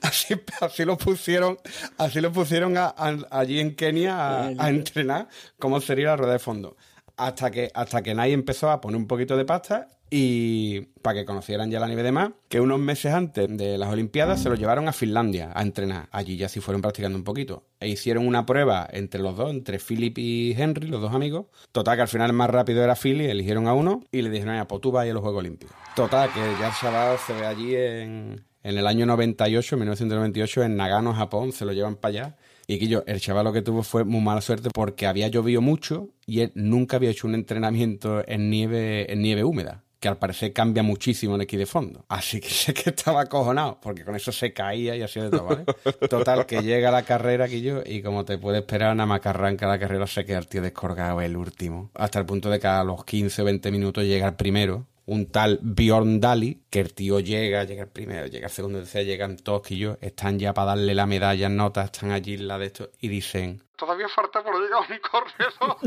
[0.01, 1.57] Así, así lo pusieron,
[1.97, 5.27] así lo pusieron a- a- allí en Kenia a, a entrenar
[5.59, 6.77] cómo sería la rueda de fondo.
[7.17, 11.71] Hasta que, hasta que empezó a poner un poquito de pasta y para que conocieran
[11.71, 14.87] ya la nieve de más, que unos meses antes de las Olimpiadas se lo llevaron
[14.87, 16.07] a Finlandia a entrenar.
[16.11, 17.63] Allí ya sí fueron practicando un poquito.
[17.79, 21.47] E hicieron una prueba entre los dos, entre Philip y Henry, los dos amigos.
[21.71, 24.53] Total, que al final el más rápido era Philip, eligieron a uno y le dijeron,
[24.53, 25.75] "Mira, pues tú vas a a los Juegos Olímpicos.
[25.95, 30.77] Total, que ya el chaval se ve allí en, en el año 98, 1998, en
[30.77, 32.35] Nagano, Japón, se lo llevan para allá.
[32.67, 35.61] Y que yo, el chaval lo que tuvo fue muy mala suerte porque había llovido
[35.61, 40.17] mucho y él nunca había hecho un entrenamiento en nieve, en nieve húmeda, que al
[40.17, 42.05] parecer cambia muchísimo en esquí de fondo.
[42.07, 45.45] Así que sé que estaba acojonado, porque con eso se caía y así de todo,
[45.45, 45.65] ¿vale?
[46.09, 49.65] Total, que llega la carrera aquí yo y como te puede esperar, nada más que
[49.65, 51.91] la carrera se queda el tío descolgado el último.
[51.95, 55.25] Hasta el punto de que a los 15 o 20 minutos llega el primero un
[55.27, 59.35] tal Bjorn Dali, que el tío llega, llega el primero, llega el segundo, tercero, llegan
[59.37, 62.57] todos que yo, están ya para darle la medalla en notas, están allí en la
[62.57, 65.77] de esto, y dicen, Todavía falta por llegar un corredor.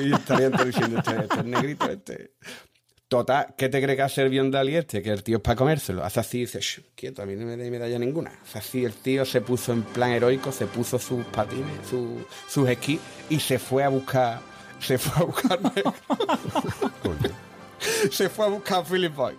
[0.00, 2.32] y estarían todos diciendo, este, este es negrito, este.
[3.06, 5.02] Total, ¿qué te cree que hace el Bjorn Dali este?
[5.02, 6.02] Que el tío es para comérselo.
[6.02, 8.32] Hace así y dice, "Shh, quieto, a mí no me da medalla ninguna.
[8.42, 12.66] Hace así, el tío se puso en plan heroico, se puso sus patines, su- sus
[12.70, 14.40] esquís, y se fue a buscar,
[14.80, 15.70] se fue a buscarme.
[18.10, 19.34] se fue a buscar a Philip Boyd.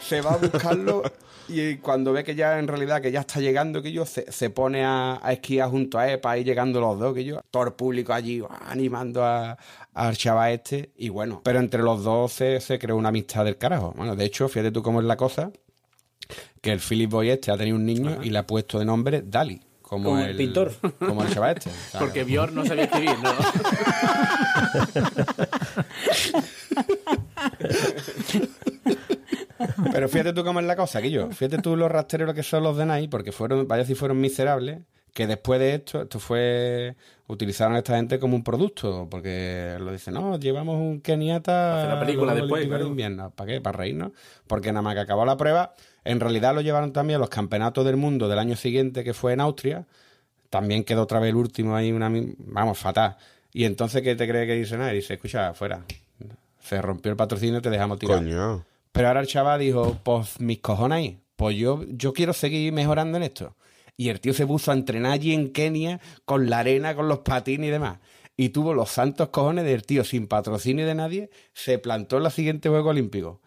[0.00, 1.02] Se va a buscarlo
[1.48, 4.50] y cuando ve que ya en realidad que ya está llegando, que yo se, se
[4.50, 7.64] pone a, a esquiar junto a él para ir llegando los dos, que yo, todo
[7.64, 9.56] el público allí animando a-
[9.92, 10.90] al chaval este.
[10.96, 13.92] Y bueno, pero entre los dos se, se creó una amistad del carajo.
[13.96, 15.50] Bueno, de hecho, fíjate tú cómo es la cosa,
[16.60, 19.22] que el Philip Boyd este ha tenido un niño y le ha puesto de nombre
[19.24, 19.60] Dali.
[19.82, 20.72] Como, Como el pintor.
[20.98, 21.70] Como el chaval este.
[21.98, 23.30] Porque Bjorn no sabía escribir, ¿no?
[29.92, 31.30] Pero fíjate tú cómo es la cosa, Guillo.
[31.30, 34.80] Fíjate tú los rastreros que son los de Nike, porque fueron, vaya si fueron miserables,
[35.12, 36.96] que después de esto, esto fue,
[37.28, 41.94] utilizaron a esta gente como un producto, porque lo dicen, no, llevamos un keniata Hacer
[41.94, 43.30] la película después, de invierno.
[43.30, 43.60] ¿Para qué?
[43.60, 44.12] Para reírnos.
[44.46, 45.74] Porque nada más que acabó la prueba,
[46.04, 49.32] en realidad lo llevaron también a los campeonatos del mundo del año siguiente, que fue
[49.32, 49.86] en Austria.
[50.50, 53.16] También quedó otra vez el último ahí, una, vamos, fatal.
[53.52, 54.90] Y entonces, ¿qué te cree que dice nada?
[54.90, 55.84] Dice, escucha, fuera.
[56.64, 58.18] Se rompió el patrocinio, te dejamos tirar.
[58.18, 58.64] Coño.
[58.90, 63.18] Pero ahora el chaval dijo, pues mis cojones ahí, pues yo, yo quiero seguir mejorando
[63.18, 63.54] en esto.
[63.98, 67.18] Y el tío se puso a entrenar allí en Kenia con la arena, con los
[67.18, 67.98] patines y demás.
[68.34, 72.30] Y tuvo los santos cojones del tío sin patrocinio de nadie, se plantó en la
[72.30, 73.42] siguiente Juego Olímpico.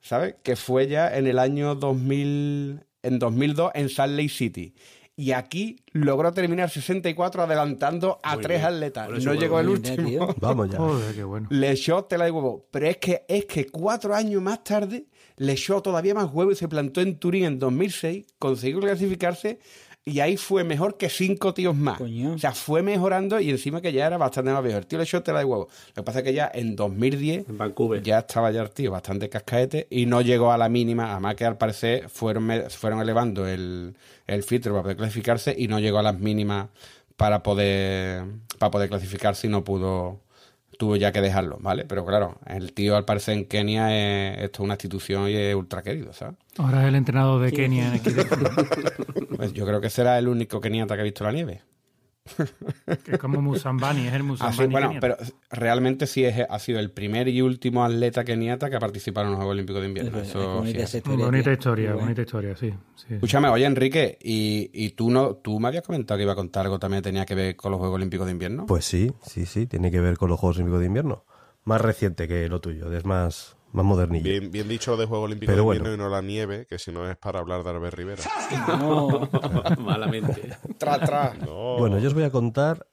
[0.00, 0.36] ¿Sabes?
[0.44, 4.74] Que fue ya en el año 2000, en 2002 en Salt Lake City.
[5.18, 8.74] Y aquí logró terminar 64 adelantando a Muy tres bien.
[8.74, 9.08] atletas.
[9.16, 10.34] Eso No llegó el bien, último.
[10.40, 10.76] Vamos ya.
[10.76, 11.48] Joder, qué bueno.
[11.50, 12.66] Le echó tela de huevo.
[12.70, 16.54] Pero es que, es que cuatro años más tarde le echó todavía más huevo y
[16.56, 19.58] se plantó en Turín en 2006, consiguió clasificarse
[20.08, 21.98] y ahí fue mejor que cinco tíos más.
[21.98, 22.34] Coño.
[22.34, 24.78] O sea, fue mejorando y encima que ya era bastante más viejo.
[24.78, 25.66] El tío le echó tela de huevo.
[25.88, 28.00] Lo que pasa es que ya en 2010 En Vancouver.
[28.04, 31.44] ya estaba ya el tío bastante cascaete y no llegó a la mínima, además que
[31.44, 33.96] al parecer fueron, fueron elevando el,
[34.28, 36.68] el filtro para poder clasificarse y no llegó a las mínimas
[37.16, 38.24] para poder,
[38.58, 40.20] para poder clasificarse y no pudo
[40.78, 41.84] tuvo ya que dejarlo, ¿vale?
[41.84, 45.54] Pero claro, el tío al parecer en Kenia es, esto es una institución y es
[45.54, 46.36] ultra querido, ¿sabes?
[46.58, 48.50] Ahora es el entrenador de Kenia en equilibrio.
[49.36, 51.62] Pues yo creo que será el único keniata que ha visto la nieve.
[53.04, 54.56] Que es como Musambani, es el Ah, Musambani.
[54.58, 55.16] sí, bueno, pero
[55.50, 59.32] realmente sí es, ha sido el primer y último atleta keniata que ha participado en
[59.32, 60.18] los Juegos Olímpicos de Invierno.
[60.20, 62.22] Es Eso bonita sí historia, bonita historia, bonita
[62.56, 62.72] sí.
[62.96, 63.14] sí.
[63.14, 66.64] Escúchame, oye Enrique, y, y tú no, tú me habías comentado que iba a contar
[66.66, 68.66] algo también que tenía que ver con los Juegos Olímpicos de Invierno.
[68.66, 71.24] Pues sí, sí, sí, tiene que ver con los Juegos Olímpicos de Invierno.
[71.64, 74.24] Más reciente que lo tuyo, es más, más modernillo.
[74.24, 75.94] Bien, bien dicho lo de Juegos Olímpicos Pero de bueno.
[75.94, 78.22] Y no la nieve, que si no es para hablar de Albert Rivera.
[78.78, 79.28] No.
[79.78, 80.56] Malamente.
[80.78, 81.34] Tra, tra.
[81.34, 81.76] No.
[81.78, 82.86] Bueno, yo os voy a contar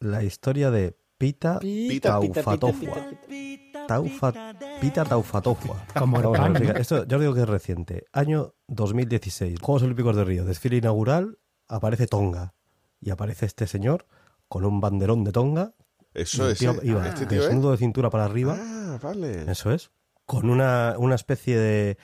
[0.00, 2.94] la historia de Pita, Pita, pita, Taufatofua.
[2.94, 5.84] pita, pita, Taufa- Pita Taufatofua.
[5.98, 6.34] Como.
[6.76, 8.04] Esto yo os digo que es reciente.
[8.12, 9.58] Año 2016.
[9.60, 10.44] Juegos Olímpicos de Río.
[10.44, 11.38] Desfile inaugural.
[11.66, 12.54] Aparece Tonga.
[13.00, 14.06] Y aparece este señor
[14.48, 15.74] con un banderón de Tonga.
[16.14, 16.58] Eso es.
[16.58, 17.46] tío iba este tío es.
[17.46, 18.56] desnudo de cintura para arriba.
[18.58, 19.50] Ah, vale.
[19.50, 19.90] Eso es.
[20.28, 21.96] Con una, una especie de,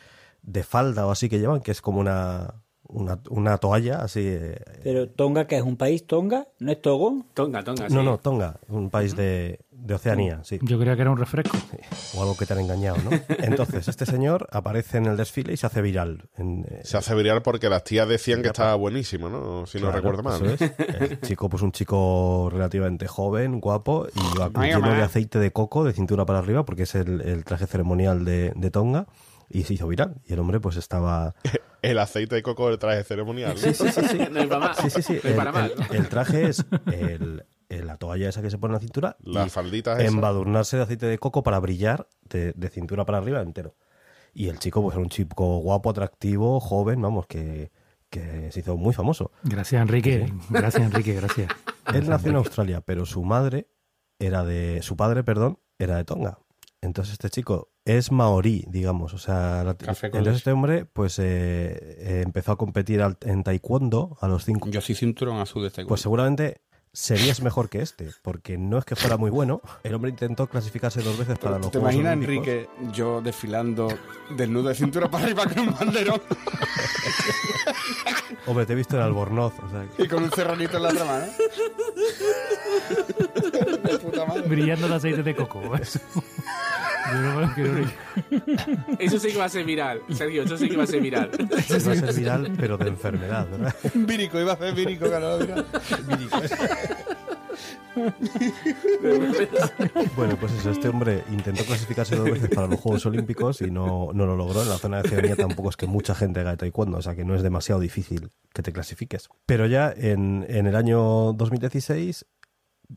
[0.43, 4.23] de falda o así que llevan, que es como una, una, una toalla así.
[4.25, 7.27] eh, Pero Tonga, que es un país, Tonga, ¿no es Togo?
[7.35, 7.85] Tonga, tonga.
[7.91, 8.07] no, sí.
[8.07, 10.59] no, Tonga, un país de, de Oceanía, sí.
[10.63, 11.57] Yo creía que era un refresco.
[12.17, 13.11] O algo que te han engañado, ¿no?
[13.39, 16.29] Entonces, este señor aparece en el desfile y se hace viral.
[16.39, 19.67] En, eh, Se hace viral porque las tías decían que estaba buenísimo, ¿no?
[19.67, 20.45] Si no recuerdo mal.
[20.45, 20.73] eso es.
[21.01, 24.95] El chico, pues un chico relativamente joven, guapo, y va Ay, lleno mamá.
[24.97, 28.53] de aceite de coco de cintura para arriba, porque es el, el traje ceremonial de,
[28.57, 29.07] de Tonga,
[29.51, 30.15] y se hizo viral.
[30.27, 31.35] Y el hombre, pues estaba.
[31.83, 33.51] El aceite de coco del traje ceremonial.
[33.53, 33.59] ¿no?
[33.61, 34.01] Sí, sí, sí.
[34.09, 34.19] sí.
[34.81, 35.21] Sí, sí, sí.
[35.23, 39.17] El, el- el traje es el- la toalla esa que se pone en la cintura
[39.21, 40.13] Las y falditas esas.
[40.13, 43.75] embadurnarse de aceite de coco para brillar de, de cintura para arriba entero.
[44.33, 47.71] Y el chico, pues era un chico guapo, atractivo, joven, vamos, que,
[48.11, 49.31] que se hizo muy famoso.
[49.45, 50.33] Gracias, Enrique.
[50.51, 51.53] Gracias, Enrique, gracias.
[51.95, 53.69] Él nació en Australia, pero su madre
[54.19, 54.81] era de.
[54.83, 56.39] Su padre, perdón, era de Tonga.
[56.81, 59.15] Entonces este chico es maorí, digamos.
[59.15, 61.25] O sea, la- entonces este hombre, pues eh,
[61.99, 64.69] eh, empezó a competir al- en taekwondo a los cinco.
[64.69, 66.61] Yo soy cinturón azul de este Pues seguramente
[66.95, 69.61] serías mejor que este, porque no es que fuera muy bueno.
[69.83, 72.47] El hombre intentó clasificarse dos veces para los ¿Te Juegos imaginas, Olímpicos.
[72.47, 73.89] Enrique, yo desfilando
[74.31, 76.23] desnudo de cintura para arriba con un banderón
[78.47, 79.55] Hombre, te he visto en Albornoz.
[79.59, 81.27] o sea, y con un cerronito en la otra mano?
[83.83, 84.43] De puta madre.
[84.43, 85.63] Brillando el aceite de coco.
[87.07, 87.23] Eso.
[87.23, 90.01] Yo no- creo que- Eso sí que va a ser viral.
[90.13, 91.31] Sergio, eso sí que va a ser viral.
[91.41, 93.75] va a ser viral, pero de enfermedad, ¿verdad?
[93.95, 95.65] Vírico, iba a hacer vírico, claro, mira.
[100.17, 104.11] Bueno, pues eso, este hombre intentó clasificarse dos veces para los Juegos Olímpicos y no,
[104.13, 104.63] no lo logró.
[104.63, 107.25] En la zona de Oceanía tampoco es que mucha gente haga taekwondo, o sea que
[107.25, 109.29] no es demasiado difícil que te clasifiques.
[109.47, 112.27] Pero ya en, en el año 2016,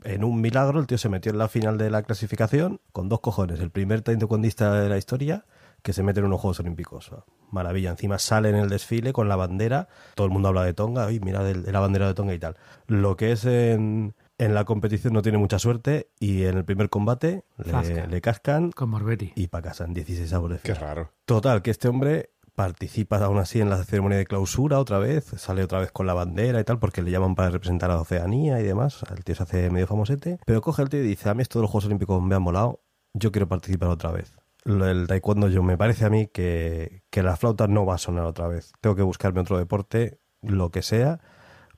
[0.04, 3.20] en un milagro, el tío se metió en la final de la clasificación con dos
[3.22, 3.60] cojones.
[3.60, 5.46] El primer taekwondista de la historia
[5.84, 7.12] que se mete en unos Juegos Olímpicos.
[7.52, 7.92] Maravilla.
[7.92, 9.88] Encima sale en el desfile con la bandera.
[10.16, 11.06] Todo el mundo habla de Tonga.
[11.06, 12.58] Ay, mira el- la bandera de Tonga y tal.
[12.88, 16.90] Lo que es en, en la competición no tiene mucha suerte y en el primer
[16.90, 19.32] combate le, le cascan Con Morbetti.
[19.36, 21.12] y para casa en 16 avos de Qué raro.
[21.26, 25.64] Total, que este hombre participa aún así en la ceremonia de clausura otra vez, sale
[25.64, 28.64] otra vez con la bandera y tal, porque le llaman para representar a Oceanía y
[28.64, 29.06] demás.
[29.16, 30.40] El tío se hace medio famosete.
[30.44, 32.42] Pero coge el tío y dice: A mí esto de los Juegos Olímpicos me han
[32.42, 32.82] molado,
[33.14, 34.34] yo quiero participar otra vez.
[34.66, 38.26] Del taekwondo, yo me parece a mí que, que la flauta no va a sonar
[38.26, 38.74] otra vez.
[38.82, 41.22] Tengo que buscarme otro deporte, lo que sea,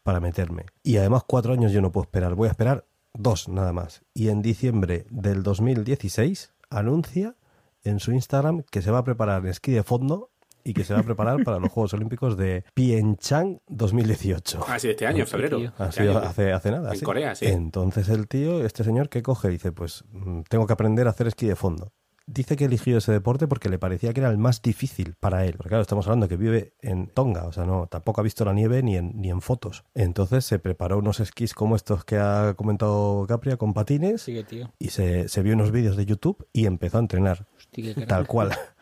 [0.01, 0.67] para meterme.
[0.81, 2.35] Y además, cuatro años yo no puedo esperar.
[2.35, 4.05] Voy a esperar dos nada más.
[4.13, 7.35] Y en diciembre del 2016 anuncia
[7.83, 10.31] en su Instagram que se va a preparar en esquí de fondo
[10.69, 14.63] y que se va a preparar para los Juegos Olímpicos de Pyeongchang 2018.
[14.67, 15.57] Ah, sí, este año, en febrero.
[15.59, 16.27] Este sido año.
[16.27, 16.91] hace, hace nada.
[16.91, 17.05] En sí.
[17.05, 17.45] Corea, sí.
[17.47, 21.27] Entonces el tío, este señor que coge, dice, pues mm, tengo que aprender a hacer
[21.27, 21.91] esquí de fondo.
[22.27, 25.53] Dice que eligió ese deporte porque le parecía que era el más difícil para él.
[25.57, 28.53] Porque claro, estamos hablando que vive en Tonga, o sea, no, tampoco ha visto la
[28.53, 29.83] nieve ni en, ni en fotos.
[29.95, 34.71] Entonces se preparó unos esquís como estos que ha comentado Capria, con patines, Sí, tío.
[34.77, 37.47] y se, se vio unos vídeos de YouTube y empezó a entrenar.
[37.57, 38.05] Hostia, qué.
[38.05, 38.51] Tal cual.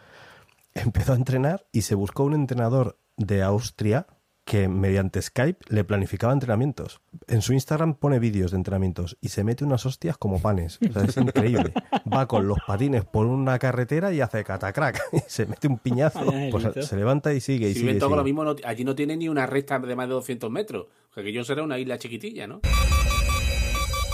[0.83, 4.07] Empezó a entrenar y se buscó un entrenador de Austria
[4.45, 7.01] que mediante Skype le planificaba entrenamientos.
[7.27, 10.79] En su Instagram pone vídeos de entrenamientos y se mete unas hostias como panes.
[10.89, 11.73] O sea, es increíble.
[12.11, 15.01] Va con los patines por una carretera y hace catacrack.
[15.11, 16.31] Y se mete un piñazo.
[16.31, 17.99] Ay, Pues se levanta y sigue y Si sigue.
[17.99, 18.15] sigue.
[18.15, 20.85] lo mismo, no- allí no tiene ni una recta de más de 200 metros.
[21.13, 22.61] Porque yo será una isla chiquitilla, ¿no?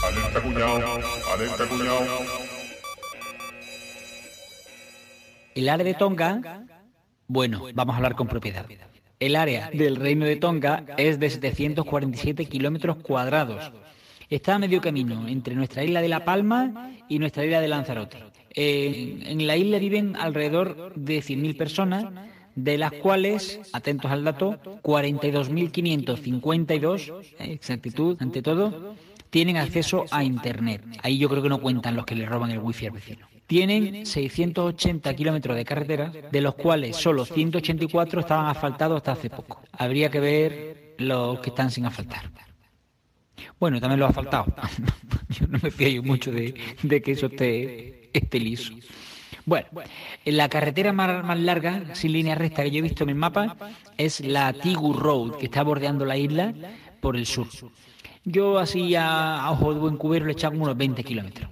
[0.04, 0.99] Alerta cuñado,
[1.36, 2.52] alerta cuñado.
[5.55, 6.65] El área de Tonga,
[7.27, 8.65] bueno, vamos a hablar con propiedad.
[9.19, 13.71] El área del reino de Tonga es de 747 kilómetros cuadrados
[14.33, 18.17] Está a medio camino entre nuestra isla de La Palma y nuestra isla de Lanzarote.
[18.55, 22.05] En la isla viven alrededor de 100.000 personas,
[22.55, 28.95] de las cuales, atentos al dato, 42.552, eh, exactitud ante todo,
[29.29, 30.81] tienen acceso a Internet.
[31.03, 33.27] Ahí yo creo que no cuentan los que le roban el wifi al vecino.
[33.47, 39.62] Tienen 680 kilómetros de carretera, de los cuales solo 184 estaban asfaltados hasta hace poco.
[39.73, 42.32] Habría que ver los que están sin asfaltar.
[43.60, 44.47] Bueno, también los asfaltados.
[45.29, 46.53] Yo no me fío mucho de,
[47.03, 48.73] que eso esté, esté liso.
[49.45, 49.67] Bueno,
[50.25, 53.58] la carretera más, más larga, sin línea recta que yo he visto en el mapa,
[53.97, 56.53] es la Tigu Road, que está bordeando la isla
[57.01, 57.47] por el sur.
[58.23, 61.49] Yo así a, a ojo de buen cubero le echaba unos 20 kilómetros.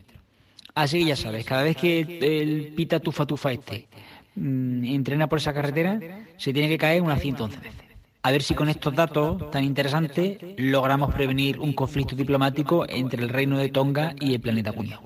[0.74, 3.88] Así que ya sabes, cada vez que el pita tufa tufa este
[4.36, 6.00] mm, entrena por esa carretera,
[6.38, 7.82] se tiene que caer unas 111 veces.
[8.24, 13.30] A ver si con estos datos tan interesantes logramos prevenir un conflicto diplomático entre el
[13.30, 15.02] reino de Tonga y el planeta Cuñado.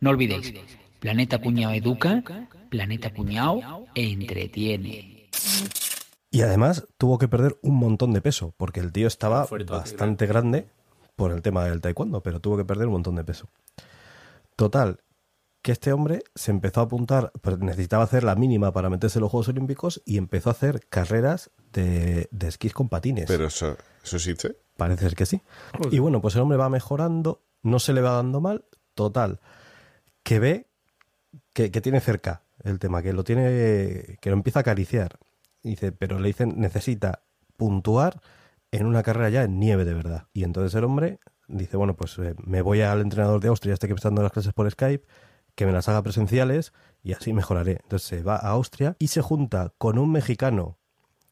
[0.00, 0.54] No olvidéis,
[1.00, 2.22] Planeta Cuñado educa,
[2.70, 5.28] Planeta Cuñado entretiene.
[6.30, 10.66] Y además tuvo que perder un montón de peso, porque el tío estaba bastante grande
[11.14, 13.48] por el tema del taekwondo, pero tuvo que perder un montón de peso.
[14.56, 15.00] Total,
[15.62, 19.22] que este hombre se empezó a apuntar, pero necesitaba hacer la mínima para meterse en
[19.22, 23.26] los Juegos Olímpicos y empezó a hacer carreras de, de esquís con patines.
[23.26, 24.56] Pero eso, ¿eso existe?
[24.76, 25.40] Parece ser que sí.
[25.90, 28.64] Y bueno, pues el hombre va mejorando, no se le va dando mal,
[28.94, 29.40] total,
[30.22, 30.66] que ve
[31.52, 35.18] que, que tiene cerca el tema, que lo tiene, que lo empieza a acariciar.
[35.62, 37.22] Dice, pero le dicen, necesita
[37.56, 38.20] puntuar
[38.70, 40.26] en una carrera ya en nieve de verdad.
[40.32, 43.86] Y entonces el hombre dice, bueno, pues eh, me voy al entrenador de Austria, este
[43.86, 45.06] que me está dando las clases por Skype,
[45.54, 47.78] que me las haga presenciales y así mejoraré.
[47.82, 50.78] Entonces se va a Austria y se junta con un mexicano,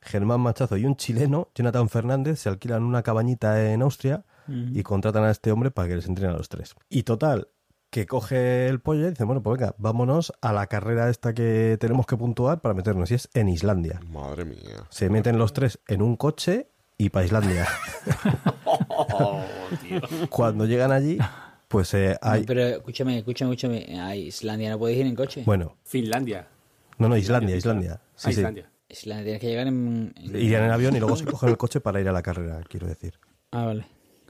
[0.01, 5.25] Germán Machazo, y un chileno, Jonathan Fernández, se alquilan una cabañita en Austria y contratan
[5.25, 6.75] a este hombre para que les entrene a los tres.
[6.89, 7.49] Y total,
[7.93, 11.77] que coge el pollo y dice, bueno, pues venga, vámonos a la carrera esta que
[11.79, 13.11] tenemos que puntuar para meternos.
[13.11, 14.01] Y es en Islandia.
[14.11, 14.87] Madre mía.
[14.89, 16.72] Se meten los tres en un coche
[17.05, 17.67] y para Islandia.
[20.31, 21.19] Cuando llegan allí,
[21.69, 22.41] pues eh, hay...
[22.41, 24.01] No, pero escúchame, escúchame, escúchame.
[24.01, 25.43] A Islandia no puedes ir en coche.
[25.45, 26.47] Bueno, Finlandia.
[26.99, 28.01] no, no, Islandia, Islandia.
[28.15, 28.41] Sí, Ah, sí.
[28.41, 28.71] Islandia.
[28.89, 30.13] Islandia tienes que llegar en...
[30.17, 32.61] en- Irían en avión y luego se cogen el coche para ir a la carrera,
[32.69, 33.15] quiero decir.
[33.51, 33.85] Ah, vale.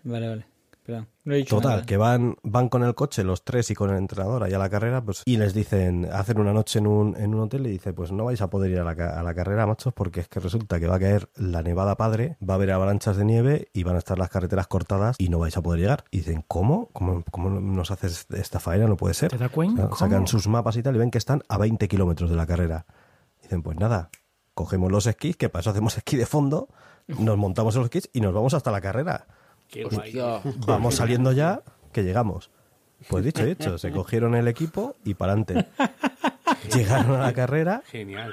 [0.05, 0.47] Vale, vale.
[0.85, 1.09] Perdón.
[1.25, 1.87] No he dicho Total, nada.
[1.87, 4.69] que van, van con el coche los tres y con el entrenador ahí a la
[4.69, 7.93] carrera, pues, y les dicen, hacen una noche en un, en un hotel y dice,
[7.93, 10.41] pues no vais a poder ir a la, a la carrera, machos, porque es que
[10.41, 13.85] resulta que va a caer la nevada padre, va a haber avalanchas de nieve y
[13.85, 16.05] van a estar las carreteras cortadas y no vais a poder llegar.
[16.11, 16.89] Y dicen, ¿cómo?
[16.93, 18.89] ¿Cómo, cómo nos haces esta faena?
[18.89, 19.31] No puede ser.
[19.97, 22.87] Sacan sus mapas y tal y ven que están a 20 kilómetros de la carrera.
[23.41, 24.11] Dicen, pues nada,
[24.55, 26.69] cogemos los esquís, que para eso hacemos esquí de fondo,
[27.07, 29.27] nos montamos en los esquís y nos vamos hasta la carrera.
[29.73, 30.17] Qué guay.
[30.19, 30.53] Hostia.
[30.67, 32.51] Vamos saliendo ya, que llegamos.
[33.09, 35.67] Pues dicho y hecho, se cogieron el equipo y para adelante.
[36.73, 38.33] Llegaron a la carrera, Genial.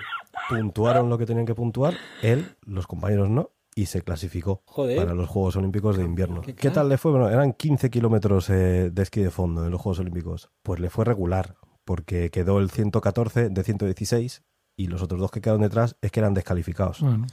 [0.50, 4.98] puntuaron lo que tenían que puntuar, él, los compañeros no, y se clasificó Joder.
[4.98, 6.42] para los Juegos Olímpicos de invierno.
[6.42, 6.74] Qué ¿Qué, crack.
[6.74, 7.12] tal le fue?
[7.12, 10.52] Bueno, eran 15 kilómetros eh, de esquí de fondo en los Juegos Olímpicos.
[10.62, 14.44] Pues le fue regular, porque quedó el 114 de 116
[14.80, 17.02] y los otros dos que quedaron detrás es que eran descalificados.
[17.02, 17.28] Bueno,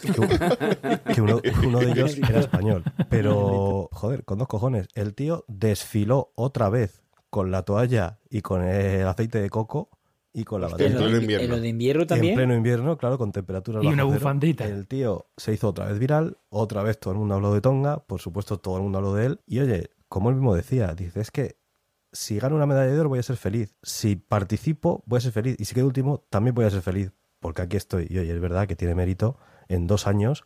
[0.00, 0.28] Que, un-
[1.14, 2.84] que uno, uno de ellos era español.
[3.10, 4.86] Pero, joder, con dos cojones.
[4.94, 9.90] El tío desfiló otra vez con la toalla y con el aceite de coco
[10.32, 11.44] y con la Hostia, en pleno de- invierno.
[11.46, 12.34] en lo de invierno En también.
[12.36, 14.64] pleno invierno, claro, con temperaturas Y una bufandita.
[14.64, 18.04] El tío se hizo otra vez viral, otra vez todo el mundo habló de Tonga,
[18.06, 19.40] por supuesto todo el mundo habló de él.
[19.46, 21.56] Y oye, como él mismo decía, dice, es que
[22.14, 23.74] si gano una medalla de oro voy a ser feliz.
[23.82, 25.56] Si participo voy a ser feliz.
[25.58, 27.12] Y si quedo último también voy a ser feliz.
[27.40, 28.06] Porque aquí estoy.
[28.08, 29.36] Y oye, es verdad que tiene mérito
[29.68, 30.44] en dos años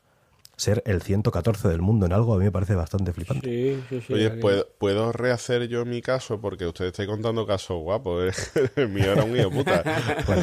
[0.59, 2.35] ser el 114 del mundo en algo.
[2.35, 3.49] A mí me parece bastante flipante.
[3.49, 4.12] Sí, sí, sí.
[4.12, 6.40] Oye, ¿puedo, ¿puedo rehacer yo mi caso?
[6.40, 8.37] Porque usted está contando casos guapos.
[8.57, 8.68] ¿eh?
[8.77, 9.83] El mío era un hijo puta.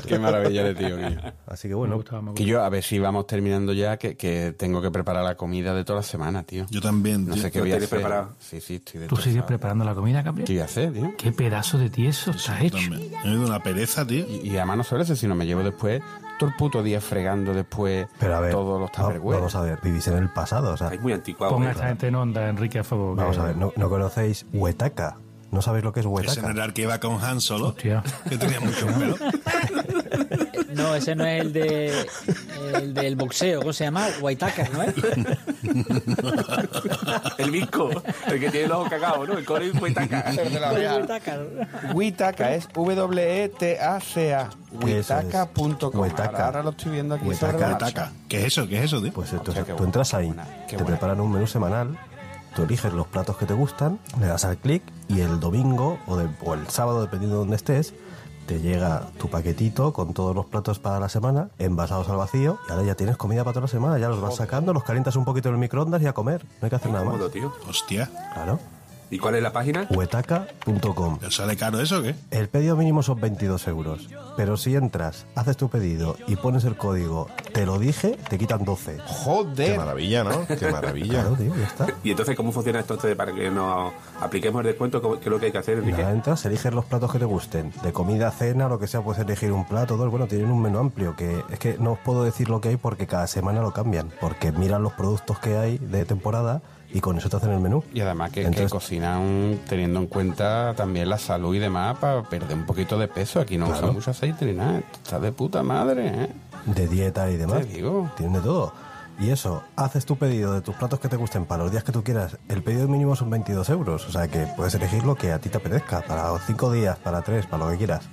[0.08, 0.96] Qué maravilla de tío.
[1.46, 4.16] Así que me bueno, gustaba, me Que yo, a ver si vamos terminando ya, que,
[4.16, 6.66] que tengo que preparar la comida de toda la semana, tío.
[6.72, 7.44] Yo también, No tío.
[7.44, 7.90] sé qué ¿Lo voy a hacer.
[7.90, 8.36] preparado?
[8.40, 10.48] Sí, sí, estoy de ¿Tú sigues preparando la comida, ¿Qué Gabriel?
[10.48, 11.14] voy a hacer, tío?
[11.18, 12.78] ¿Qué pedazo de tieso estás hecho?
[12.78, 13.12] También.
[13.26, 14.26] Me he una pereza, tío.
[14.28, 16.02] Y, y además no solo eso, sino me llevo después
[16.38, 19.38] todo el puto día fregando después pero a ver, todos los tupperware.
[19.40, 20.74] vamos a ver, vivís en el pasado.
[20.74, 21.54] O sea, Es muy anticuado.
[21.54, 21.72] Pon a ¿eh?
[21.72, 23.16] esta gente en onda, Enrique, a favor.
[23.16, 25.18] que- vamos a ver, ¿no, no conocéis Huetaca?
[25.52, 26.50] ¿No sabéis lo que es Ese no Huetaca?
[26.52, 28.04] era el que iba con Han Solo, Hostia.
[28.28, 29.16] que tenía mucho pelo.
[30.76, 32.06] No, ese no es el de
[32.74, 34.08] el del boxeo, ¿cómo se llama?
[34.22, 34.94] Waitaka, ¿no es?
[37.38, 37.90] El Visco,
[38.28, 39.38] el que tiene los ojos cagados, ¿no?
[39.38, 40.34] El core y Huetaca.
[40.72, 41.40] Waitaka.
[41.94, 44.50] Witaka es W-E-T-A-C-A.
[44.82, 46.00] Witaka.com.
[46.00, 46.26] Huetaca.
[46.30, 47.52] Ahora, ahora lo estoy viendo aquí Huetaca.
[47.52, 47.86] sobre la marcha.
[47.94, 48.12] Taca.
[48.28, 48.68] ¿Qué es eso?
[48.68, 49.14] ¿Qué es eso, tío?
[49.14, 50.30] Pues entonces Hostia, qué tú entras ahí,
[50.68, 50.86] te buena.
[50.86, 51.98] preparan un menú semanal
[52.56, 56.16] tú eliges los platos que te gustan, le das al clic y el domingo o,
[56.16, 57.94] de- o el sábado, dependiendo de dónde estés,
[58.46, 62.72] te llega tu paquetito con todos los platos para la semana, envasados al vacío, y
[62.72, 65.26] ahora ya tienes comida para toda la semana, ya los vas sacando, los calientas un
[65.26, 66.44] poquito en el microondas y a comer.
[66.62, 67.32] No hay que hacer nada más.
[67.32, 67.52] Tío.
[67.68, 68.10] Hostia.
[68.34, 68.60] Claro.
[69.12, 69.88] ¿Y cuál es la página?
[69.90, 71.18] Huetaca.com.
[71.20, 72.16] ¿Pero sale caro eso o qué?
[72.32, 74.10] El pedido mínimo son 22 euros.
[74.36, 78.66] Pero si entras, haces tu pedido y pones el código te lo dije, te quitan
[78.66, 78.96] 12.
[78.98, 79.78] Qué Joder.
[79.78, 80.46] maravilla, ¿no?
[80.48, 81.22] Qué maravilla.
[81.22, 81.88] Claro, tío, ya está.
[82.04, 85.02] ¿Y entonces cómo funciona esto entonces, para que nos apliquemos el descuento?
[85.02, 86.02] ¿Cómo- ¿Qué es lo que hay que hacer, Enrique?
[86.02, 87.72] Nada, entras, eliges los platos que te gusten.
[87.84, 89.96] De comida, cena, lo que sea, puedes elegir un plato.
[89.96, 90.10] Todo.
[90.10, 92.78] Bueno, tienen un menú amplio que es que no os puedo decir lo que hay
[92.78, 94.10] porque cada semana lo cambian.
[94.20, 96.62] Porque miran los productos que hay de temporada
[96.96, 97.84] y con eso te hacen el menú.
[97.94, 102.24] Y además que, que Entonces- cocinan teniendo en cuenta también la salud y demás para
[102.24, 103.42] perder un poquito de peso.
[103.42, 103.82] Aquí no Claro.
[103.82, 104.82] usan mucho aceite ni nada.
[105.04, 106.30] Está de puta madre, ¿eh?
[106.66, 107.66] De dieta y demás.
[107.66, 108.10] Te digo.
[108.16, 108.72] Tienen de todo.
[109.20, 111.92] Y eso, haces tu pedido de tus platos que te gusten para los días que
[111.92, 112.38] tú quieras.
[112.48, 114.08] El pedido mínimo son 22 euros.
[114.08, 116.02] O sea que puedes elegir lo que a ti te apetezca.
[116.02, 118.04] Para 5 días, para 3, para lo que quieras.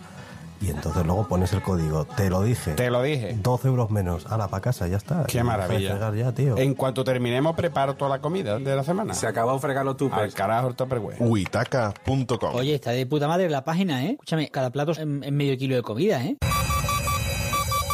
[0.62, 2.04] Y entonces luego pones el código.
[2.04, 2.74] Te lo dije.
[2.74, 3.36] Te lo dije.
[3.42, 4.26] 12 euros menos.
[4.26, 5.24] A la pa' casa, ya está.
[5.24, 5.90] Qué maravilla.
[5.90, 6.56] fregar ya, tío.
[6.56, 9.12] En cuanto terminemos, preparo toda la comida de la semana.
[9.14, 10.22] Se acabó de fregar los tupers.
[10.22, 11.16] Al carajo el Tupperware.
[11.20, 12.54] Huitaca.com.
[12.54, 14.12] Oye, está de puta madre la página, ¿eh?
[14.12, 16.36] Escúchame, cada plato es en, en medio kilo de comida, ¿eh?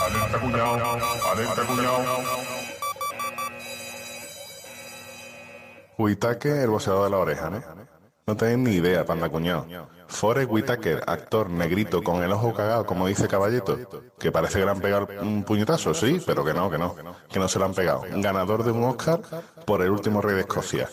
[0.07, 0.99] Alerta cuñado,
[1.33, 1.99] alerta cuñado.
[5.97, 7.63] Whitaker, el boxeador de la oreja, ¿no?
[8.29, 9.67] No tenéis ni idea, panda cuñado.
[10.07, 13.79] Forrest Whitaker, actor negrito con el ojo cagado, como dice Caballito,
[14.19, 16.95] que parece que le han pegado un puñetazo, sí, pero que no, que no,
[17.33, 18.03] que no se lo han pegado.
[18.17, 19.23] Ganador de un Oscar
[19.65, 20.91] por El último rey de Escocia.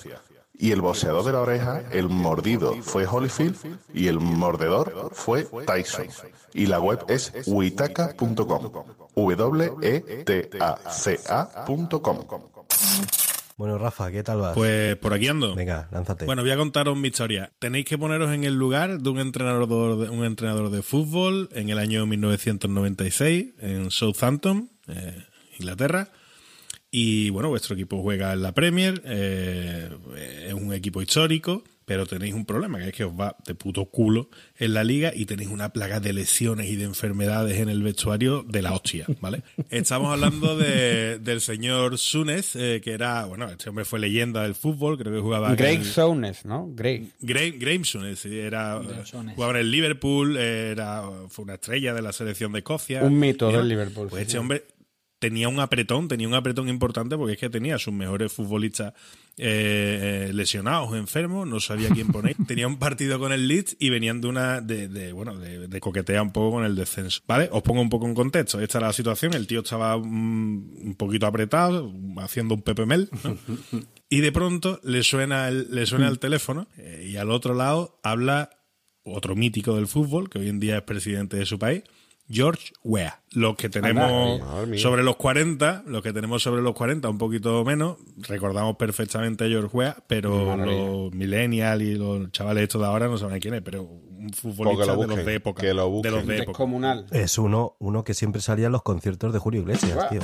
[0.53, 6.07] Y el boxeador de la oreja, el mordido, fue Holyfield y el mordedor fue Tyson.
[6.53, 8.71] Y la web es witaca.com.
[9.13, 10.05] E W-E-T-A-C-A.com.
[13.57, 14.53] Bueno, Rafa, ¿qué tal vas?
[14.53, 15.55] Pues por aquí ando.
[15.55, 16.25] Venga, lánzate.
[16.25, 17.53] Bueno, voy a contaros mi historia.
[17.57, 21.69] Tenéis que poneros en el lugar de un entrenador de, un entrenador de fútbol en
[21.69, 25.23] el año 1996 en Southampton, eh,
[25.57, 26.09] Inglaterra.
[26.91, 29.89] Y bueno, vuestro equipo juega en la Premier, eh,
[30.47, 33.85] es un equipo histórico, pero tenéis un problema, que es que os va de puto
[33.85, 37.83] culo en la liga y tenéis una plaga de lesiones y de enfermedades en el
[37.83, 39.43] vestuario de la hostia, ¿vale?
[39.69, 44.55] Estamos hablando de- del señor Sunes, eh, que era, bueno, este hombre fue leyenda del
[44.55, 45.53] fútbol, creo que jugaba...
[45.55, 46.67] Greg el- Souness, ¿no?
[46.73, 47.07] Greg.
[47.21, 48.81] Graham, Graham Souness, sí, era,
[49.35, 53.03] jugaba en el Liverpool, era, fue una estrella de la selección de Escocia.
[53.03, 53.67] Un mito del.
[53.67, 54.37] Liverpool, Pues sí, este sí.
[54.37, 54.63] hombre
[55.25, 58.93] tenía un apretón, tenía un apretón importante porque es que tenía a sus mejores futbolistas
[59.37, 62.35] eh, eh, lesionados, enfermos, no sabía quién poner.
[62.47, 65.79] tenía un partido con el Leeds y venían de una, de, de, bueno, de, de
[65.79, 67.21] coquetear un poco con el descenso.
[67.25, 67.49] ¿Vale?
[67.51, 68.61] Os pongo un poco en contexto.
[68.61, 69.33] Esta era la situación.
[69.33, 73.35] El tío estaba mm, un poquito apretado, haciendo un pepemel, ¿no?
[74.07, 77.99] Y de pronto le suena el, le suena el teléfono eh, y al otro lado
[78.03, 78.51] habla
[79.01, 81.81] otro mítico del fútbol, que hoy en día es presidente de su país,
[82.29, 83.21] George Weah.
[83.33, 84.41] Los que tenemos
[84.79, 89.47] sobre los 40, los que tenemos sobre los 40, un poquito menos, recordamos perfectamente a
[89.47, 93.61] George Weah, pero los millennials y los chavales estos de ahora no saben quién es,
[93.61, 93.87] pero
[94.33, 95.61] futbolista de los de época.
[95.61, 96.57] que lo de los de época.
[97.11, 100.21] Es uno, uno que siempre salía en los conciertos de Julio Iglesias, tío.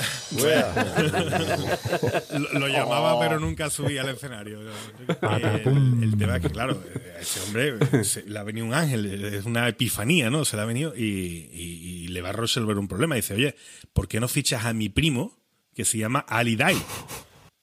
[2.40, 4.60] lo, lo llamaba, pero nunca subía al escenario.
[4.62, 6.82] El, el tema es que, claro,
[7.20, 10.46] ese hombre se- le ha venido un ángel, es una epifanía, ¿no?
[10.46, 13.16] Se le ha venido y, y- y le va a resolver un problema.
[13.16, 13.56] Dice, oye,
[13.94, 15.38] ¿por qué no fichas a mi primo
[15.74, 16.78] que se llama Ali Dai?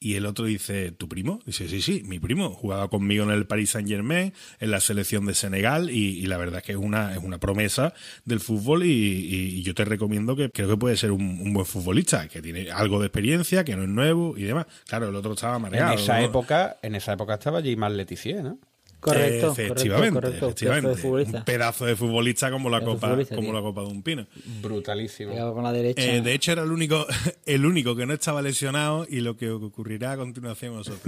[0.00, 1.40] Y el otro dice, ¿tu primo?
[1.44, 2.50] Dice, sí, sí, mi primo.
[2.50, 6.36] Jugaba conmigo en el Paris Saint Germain, en la selección de Senegal, y, y la
[6.36, 7.92] verdad es que es una, es una promesa
[8.24, 11.52] del fútbol y, y- y yo te recomiendo que creo que puede ser un, un
[11.52, 14.66] buen futbolista, que tiene algo de experiencia, que no es nuevo y demás.
[14.86, 15.94] Claro, el otro estaba En mareado.
[15.94, 16.26] esa ¿no?
[16.26, 18.58] época, en esa época estaba Gilmar Letizier, ¿no?
[19.00, 20.46] Correcto, efectivamente, correcto, correcto.
[20.46, 20.88] efectivamente.
[20.88, 21.38] Pedazo de futbolista.
[21.38, 23.54] Un pedazo de futbolista como la Pedazo copa, futbolista, como tío.
[23.54, 24.26] la copa de un pino.
[24.62, 25.30] Brutalísimo.
[25.32, 26.02] Pegado con la derecha.
[26.02, 27.06] Eh, de hecho, era el único,
[27.46, 30.88] el único que no estaba lesionado y lo que ocurrirá a continuación os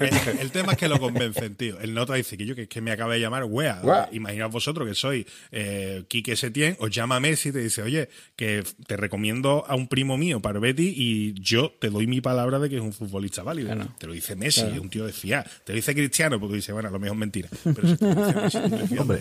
[0.00, 1.78] el, el tema es que lo convencen, tío.
[1.80, 3.80] El nota dice que yo que, que me acaba de llamar wea.
[3.82, 4.08] Wea.
[4.12, 8.62] Imaginaos vosotros que sois eh, Quique Setién, os llama Messi y te dice, oye, que
[8.86, 12.68] te recomiendo a un primo mío para Betty y yo te doy mi palabra de
[12.68, 13.74] que es un futbolista válido.
[13.74, 13.90] Claro.
[13.98, 14.74] Te lo dice Messi, Claro.
[14.76, 15.48] es un tío de fiar.
[15.64, 17.48] Te lo dice Cristiano, porque dice, bueno, a lo mejor es mentira.
[17.62, 18.98] Pero si te lo dice Messi, te.
[18.98, 19.20] Hombre,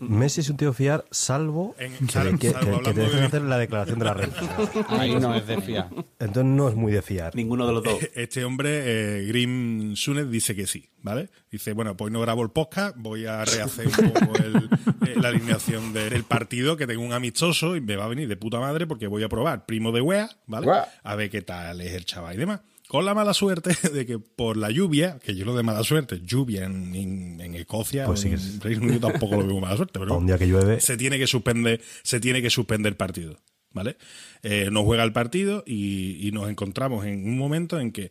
[0.00, 3.00] Messi es un tío fiar, salvo En- que, salvo- que- salvo que- que hablando te
[3.00, 4.40] dejen de- hacer la declaración de la renta.
[4.88, 5.88] Ahí no es de fiar.
[6.18, 7.34] Entonces no es muy de fiar.
[7.34, 7.98] Ninguno de los dos.
[8.14, 11.30] Este hombre, eh, Grim Sunet, dice que sí, ¿vale?
[11.50, 14.68] Dice, bueno, pues no grabo el podcast, voy a rehacer un poco el-
[15.08, 18.36] eh, la alineación del partido, que tengo un amistoso y me va a venir de
[18.36, 20.66] puta madre porque voy a probar primo de wea, ¿vale?
[20.66, 20.88] Wea.
[21.02, 22.60] A ver qué tal es el chaval y demás.
[22.90, 26.20] Con la mala suerte de que por la lluvia, que yo lo de mala suerte,
[26.24, 29.98] lluvia en, en- en Escocia, Pues sí en Reino Unido tampoco lo veo mala suerte,
[30.00, 33.38] pero un día que llueve, se tiene que suspender, se tiene que suspender el partido,
[33.72, 33.96] ¿vale?
[34.42, 38.10] Eh, no juega el partido y, y nos encontramos en un momento en que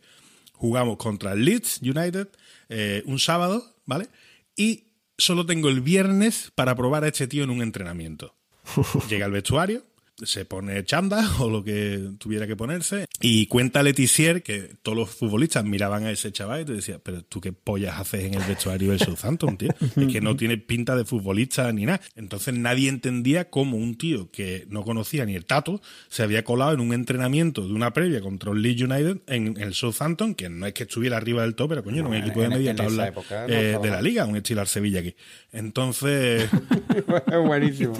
[0.54, 2.28] jugamos contra el Leeds United
[2.70, 4.08] eh, un sábado, ¿vale?
[4.56, 4.84] Y
[5.18, 8.34] solo tengo el viernes para probar a este tío en un entrenamiento.
[9.10, 9.82] Llega al vestuario,
[10.22, 15.10] se pone chanda o lo que tuviera que ponerse y cuenta Letizier que todos los
[15.10, 18.42] futbolistas miraban a ese chaval y te decían, pero tú qué pollas haces en el
[18.44, 19.70] vestuario del Southampton, tío.
[19.96, 22.00] Es que no tiene pinta de futbolista ni nada.
[22.16, 26.72] Entonces nadie entendía cómo un tío que no conocía ni el tato se había colado
[26.72, 30.66] en un entrenamiento de una previa contra el Leeds United en el Southampton, que no
[30.66, 32.70] es que estuviera arriba del top, pero coño, era un No, equipo de en- media
[32.70, 35.14] en esa tabla época no eh, de la liga, un estilo Sevilla aquí.
[35.52, 36.48] Entonces...
[36.52, 37.94] es buenísimo.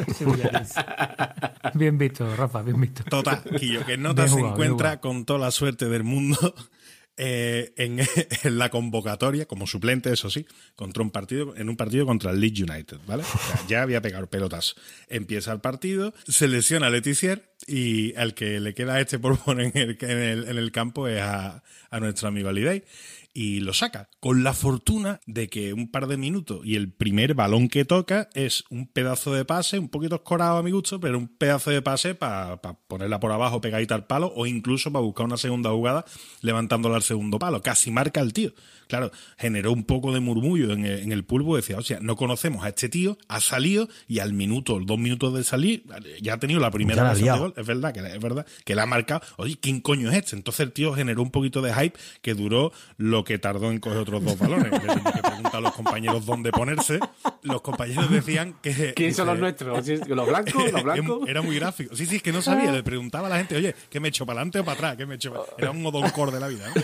[1.74, 3.04] Bien visto, Rafa, bien visto.
[3.04, 6.54] Total, Quillo, que Nota se jugado, encuentra con toda la suerte del mundo
[7.16, 8.00] eh, en,
[8.44, 12.40] en la convocatoria, como suplente, eso sí, contra un partido, en un partido contra el
[12.40, 13.22] Leeds United, ¿vale?
[13.22, 14.74] O sea, ya había pegado pelotas.
[15.08, 19.76] Empieza el partido, se lesiona a Letizier y al que le queda este por poner
[19.76, 22.84] en el, en el, en el campo es a, a nuestro amigo Alidei.
[23.32, 27.34] Y lo saca, con la fortuna de que un par de minutos y el primer
[27.34, 31.16] balón que toca es un pedazo de pase, un poquito escorado a mi gusto, pero
[31.16, 35.26] un pedazo de pase para ponerla por abajo pegadita al palo o incluso para buscar
[35.26, 36.04] una segunda jugada
[36.40, 37.62] levantándola al segundo palo.
[37.62, 38.52] Casi marca el tío.
[38.90, 41.56] Claro, generó un poco de murmullo en el, en el pulpo.
[41.56, 45.32] Decía, o sea, no conocemos a este tío, ha salido y al minuto, dos minutos
[45.32, 45.84] de salir,
[46.20, 47.54] ya ha tenido la primera de gol.
[47.56, 49.22] Es verdad, que, es verdad que la ha marcado.
[49.36, 50.36] Oye, ¿quién coño es este?
[50.36, 53.98] Entonces el tío generó un poquito de hype que duró lo que tardó en coger
[53.98, 54.70] otros dos balones.
[54.70, 56.98] Que preguntar a los compañeros dónde ponerse.
[57.42, 58.92] Los compañeros decían que.
[58.94, 59.86] ¿Quiénes son los nuestros?
[60.08, 60.72] ¿Los blancos?
[60.72, 61.28] ¿Los blancos?
[61.28, 61.94] Era muy gráfico.
[61.96, 62.72] Sí, sí, es que no sabía.
[62.72, 64.96] Le preguntaba a la gente, oye, ¿qué me echo para adelante o para atrás?
[64.96, 66.66] ¿Qué me echo para-?" Era un odoncor de la vida.
[66.74, 66.82] ¿no?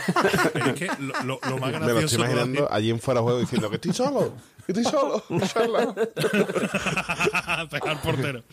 [0.52, 3.24] Pero es que lo, lo- lo más Me lo estoy imaginando allí en fuera de
[3.24, 4.34] juego diciendo que estoy solo,
[4.66, 5.22] que estoy solo.
[7.70, 8.44] Pegar portero.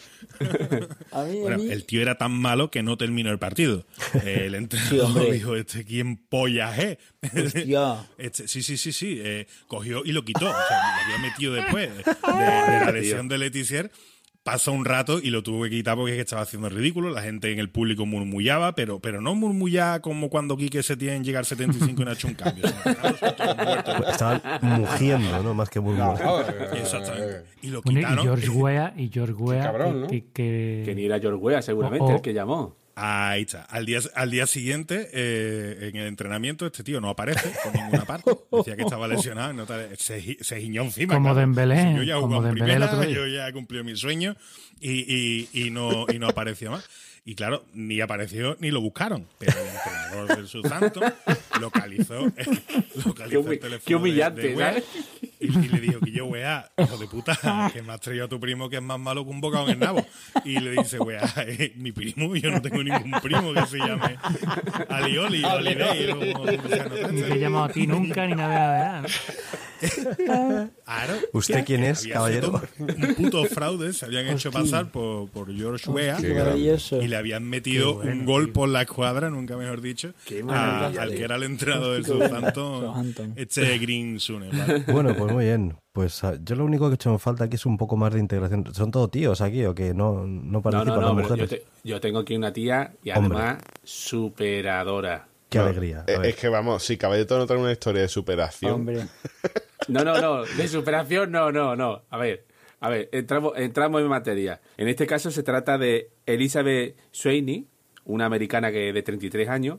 [1.12, 3.86] A mí, a Bueno, mí- el tío era tan malo que no terminó el partido.
[4.26, 5.32] El entrenador Sí, hombre.
[5.32, 6.98] dijo, este quién polla es.
[7.36, 8.06] Hostia.
[8.18, 9.20] Este, sí, sí, sí, sí.
[9.22, 10.50] eh, cogió y lo quitó.
[10.50, 10.78] O sea,
[11.08, 13.92] lo había metido después de, de la lesión de Letizier.
[14.44, 17.10] Pasó un rato y lo tuvo que quitar porque es que estaba haciendo ridículo.
[17.12, 21.16] La gente en el público murmullaba, pero, pero no murmullaba como cuando Quique se tiene
[21.16, 22.64] en llegar 75 y no ha hecho un cambio.
[22.84, 25.54] que, estaban mugiendo, ¿no?
[25.54, 26.42] Más que murmurando.
[26.74, 27.44] Exactamente.
[27.62, 28.26] Y lo Bueno, y quitaron.
[28.26, 30.08] George Weah, y George Weah, cabrón, ¿no?
[30.08, 32.76] que, que- Que ni era George Weah, seguramente, el que llamó.
[32.96, 33.64] Ahí está.
[33.64, 38.06] Al día, al día siguiente, eh, en el entrenamiento, este tío no aparece por ninguna
[38.06, 38.32] parte.
[38.52, 39.52] Decía que estaba lesionado.
[39.54, 41.16] no te- se, se giñó encima.
[41.16, 41.40] Como claro.
[41.40, 44.36] Dembélé, Si yo ya como el primera, yo ya he cumplido mi sueño
[44.80, 46.88] y, y, y no, y no apareció más.
[47.26, 49.26] Y claro, ni apareció ni lo buscaron.
[49.40, 51.04] Pero el entrenador del Southampton
[51.64, 52.20] localizó,
[53.06, 54.84] localizó el teléfono qué humillante, de, de
[55.40, 58.28] y, y le dijo que yo, weá, hijo de puta, que me has traído a
[58.30, 60.06] tu primo que es más malo que un bocado en el nabo.
[60.46, 61.22] Y le dice, weá,
[61.76, 64.18] mi primo, yo no tengo ningún primo que se llame
[64.90, 66.12] Alioli o Alidei.
[66.12, 69.02] o como sea, no ni te he llamado a ti nunca, ni nada.
[69.02, 69.08] ¿no?
[70.86, 71.14] Claro.
[71.34, 72.62] ¿Usted quién es, caballero?
[72.80, 77.02] Un puto fraude, se habían hecho pasar por, por George Weah Qué maravilloso.
[77.02, 80.14] y le habían metido un gol por la escuadra, nunca mejor dicho,
[80.50, 82.06] a- al que era el entrenador del.
[82.06, 84.50] Southampton, este Green Sune.
[84.52, 84.84] ¿vale?
[84.92, 85.76] Bueno, pues muy bien.
[85.92, 88.14] Pues ah, yo lo único que he hecho en falta aquí es un poco más
[88.14, 88.74] de integración.
[88.74, 91.50] ¿Son todos tíos aquí o que no, no participan no, no, las yo, mujeres?
[91.50, 93.38] te- yo tengo aquí una tía y Hombre.
[93.38, 95.28] además superadora.
[95.50, 96.04] Qué No, alegría.
[96.08, 96.30] A eh.
[96.30, 99.06] Es que vamos, si Caballito no trae una historia de superación, Hombre.
[99.88, 102.02] No, no, no, de superación no, no, no.
[102.10, 102.46] A ver,
[102.80, 104.62] a ver, entramos, entramos en materia.
[104.78, 107.68] En este caso se trata de Elizabeth Sweeney,
[108.06, 109.78] una americana que de 33 años,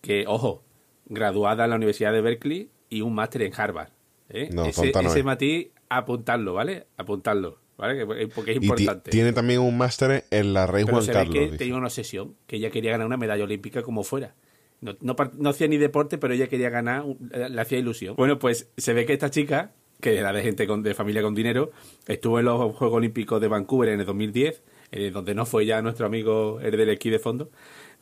[0.00, 0.62] que, ojo,
[1.06, 3.88] graduada en la Universidad de Berkeley y un máster en Harvard.
[4.30, 4.48] ¿eh?
[4.52, 5.24] No, ese, tonta no ese es.
[5.24, 6.86] matiz, apuntarlo, ¿vale?
[6.96, 7.98] Apuntarlo, ¿vale?
[8.06, 9.10] Que- Porque es y importante.
[9.10, 11.34] tiene también un máster en la Rey Pero Juan se ve Carlos.
[11.34, 11.56] que dice.
[11.58, 14.34] tenía una obsesión, que ella quería ganar una medalla olímpica como fuera.
[14.80, 18.16] No, no, hacía ni deporte, pero ella quería ganar, le hacía ilusión.
[18.16, 21.34] Bueno, pues se ve que esta chica, que era de gente con, de familia con
[21.34, 21.70] dinero,
[22.06, 25.80] estuvo en los Juegos Olímpicos de Vancouver en el 2010, eh, donde no fue ya
[25.80, 27.50] nuestro amigo el del esquí de fondo,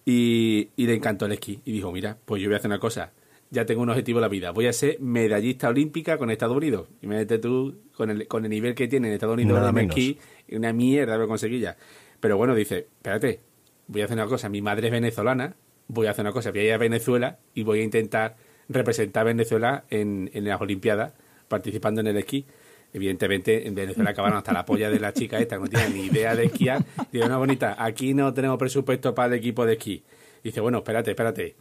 [0.05, 1.61] y, y le encantó el esquí.
[1.65, 3.13] Y dijo, mira, pues yo voy a hacer una cosa.
[3.51, 4.51] ya tengo un objetivo en la vida.
[4.51, 6.89] Voy a ser medallista olímpica con Estados Unidos.
[7.01, 10.19] Y Imagínate tú, con el, con el nivel que tiene en Estados Unidos Nada esquí,
[10.51, 11.77] una mierda lo conseguí ya.
[12.19, 13.41] Pero bueno, dice, espérate,
[13.89, 14.49] voy a hacer una cosa.
[14.49, 15.55] Mi madre es venezolana,
[15.89, 16.51] voy a hacer una cosa.
[16.51, 18.37] Voy a ir a Venezuela y voy a intentar
[18.69, 21.13] representar a Venezuela en, en las Olimpiadas,
[21.49, 22.47] participando en el esquí.
[22.95, 26.01] Evidentemente, en Venezuela acabaron hasta la polla de la chica esta, que no tiene ni
[26.07, 26.85] idea de esquiar.
[27.11, 30.03] Dice, una bonita, aquí no tenemos presupuesto para el equipo de esquí.
[30.45, 31.57] Dice, bueno, espérate, espérate.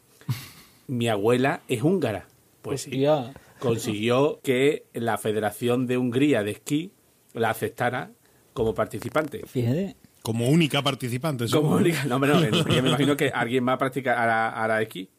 [0.88, 2.28] Mi abuela es húngara.
[2.62, 2.92] Pues sí.
[3.60, 6.92] Consiguió que la Federación de Hungría de Esquí
[7.34, 8.12] la aceptara
[8.54, 9.44] como participante.
[9.48, 9.96] Fíjate.
[10.24, 11.46] Como única participante.
[11.50, 14.68] Como única- No, hombre, no, me imagino que alguien va a practicar a la, a
[14.68, 15.10] la esquí.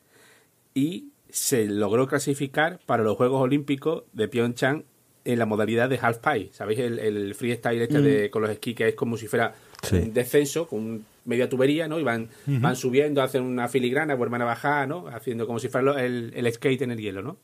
[0.75, 4.85] Y se logró clasificar para los Juegos Olímpicos de Pyeongchang
[5.25, 6.51] en la modalidad de half pipe.
[6.53, 6.81] ¿Sabéis?
[6.81, 9.97] El, el freestyle este de, con los esquís que es como si fuera Sí.
[9.97, 11.99] un descenso con media tubería, ¿no?
[11.99, 15.09] Y van, van subiendo, hacen una filigrana, vuelven a bajar, ¿no?
[15.09, 17.37] Haciendo como si fuera el, el skate en el hielo, ¿no?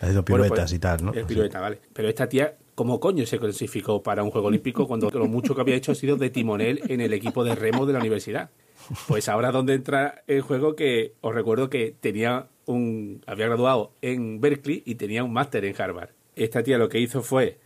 [0.00, 1.12] Ha ido Bueno, piruetas pues, y tal, ¿no?
[1.12, 1.78] El pirueta, vale.
[1.92, 5.60] Pero esta tía, ¿cómo coño se clasificó para un Juego Olímpico cuando lo mucho que
[5.60, 8.48] había hecho ha sido de timonel en el equipo de remo de la universidad?
[9.06, 14.40] Pues ahora donde entra el juego que os recuerdo que tenía un había graduado en
[14.40, 16.10] Berkeley y tenía un máster en Harvard.
[16.36, 17.58] Esta tía lo que hizo fue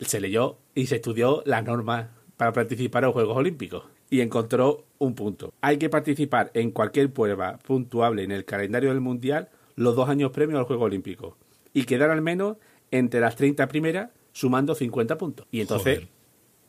[0.00, 4.86] se leyó y se estudió las normas para participar en los Juegos Olímpicos y encontró
[4.98, 5.52] un punto.
[5.60, 10.30] Hay que participar en cualquier prueba puntuable en el calendario del Mundial los dos años
[10.30, 11.36] premios al Juego Olímpico
[11.72, 12.56] y quedar al menos
[12.90, 15.46] entre las 30 primeras sumando 50 puntos.
[15.50, 16.08] Y entonces Joder.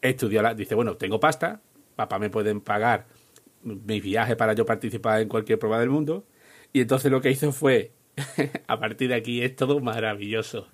[0.01, 1.61] estudió la, dice, bueno, tengo pasta,
[1.95, 3.07] papá me pueden pagar
[3.63, 6.25] mis viajes para yo participar en cualquier prueba del mundo.
[6.73, 7.91] Y entonces lo que hizo fue,
[8.67, 10.67] a partir de aquí es todo maravilloso.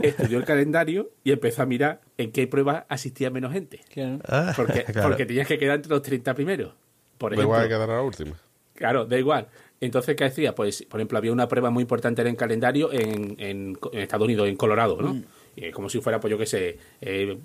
[0.00, 3.80] Estudió el calendario y empezó a mirar en qué pruebas asistía menos gente.
[3.92, 4.18] Claro.
[4.26, 5.08] Ah, Porque, claro.
[5.08, 6.72] porque tenías que quedar entre los 30 primeros.
[7.18, 8.32] Por Da ejemplo, igual quedar a la última.
[8.74, 9.46] Claro, da igual.
[9.80, 10.54] Entonces, ¿qué hacía?
[10.54, 14.24] Pues, por ejemplo, había una prueba muy importante en el calendario en, en- en Estados
[14.24, 15.22] Unidos, en Colorado, ¿no?
[15.56, 17.38] Y como si fuera, pues yo qué sé, eh,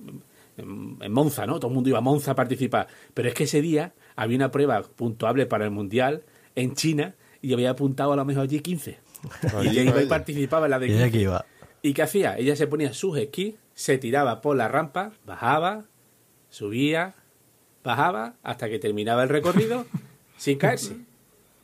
[0.57, 1.59] en en Monza, ¿no?
[1.59, 2.87] Todo el mundo iba a Monza a participar.
[3.13, 6.23] Pero es que ese día había una prueba puntuable para el Mundial
[6.55, 8.97] en China y había apuntado a lo mejor allí 15.
[9.63, 11.11] Y ella iba y participaba en la de ¿Y ella 15.
[11.11, 11.45] que iba?
[11.81, 12.37] ¿Y qué hacía?
[12.37, 15.85] Ella se ponía sus esquís, se tiraba por la rampa, bajaba,
[16.49, 17.15] subía,
[17.83, 19.85] bajaba, hasta que terminaba el recorrido
[20.37, 20.97] sin caerse.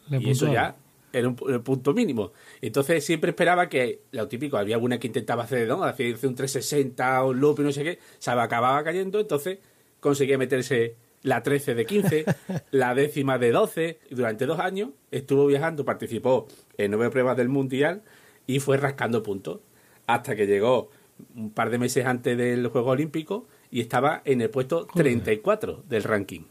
[0.10, 0.76] Le y eso ya
[1.12, 2.34] era un, el punto mínimo.
[2.62, 5.84] Entonces siempre esperaba que, lo típico, había alguna que intentaba hacer, ¿no?
[5.84, 9.60] Hacer un 360 o un loop y no sé qué, se acababa cayendo, entonces
[10.00, 12.26] conseguía meterse la 13 de 15,
[12.72, 16.48] la décima de 12, y durante dos años estuvo viajando, participó
[16.78, 18.04] en nueve pruebas del Mundial
[18.46, 19.60] y fue rascando puntos,
[20.08, 20.90] hasta que llegó
[21.36, 26.04] un par de meses antes del Juego Olímpico y estaba en el puesto 34 del
[26.04, 26.42] ranking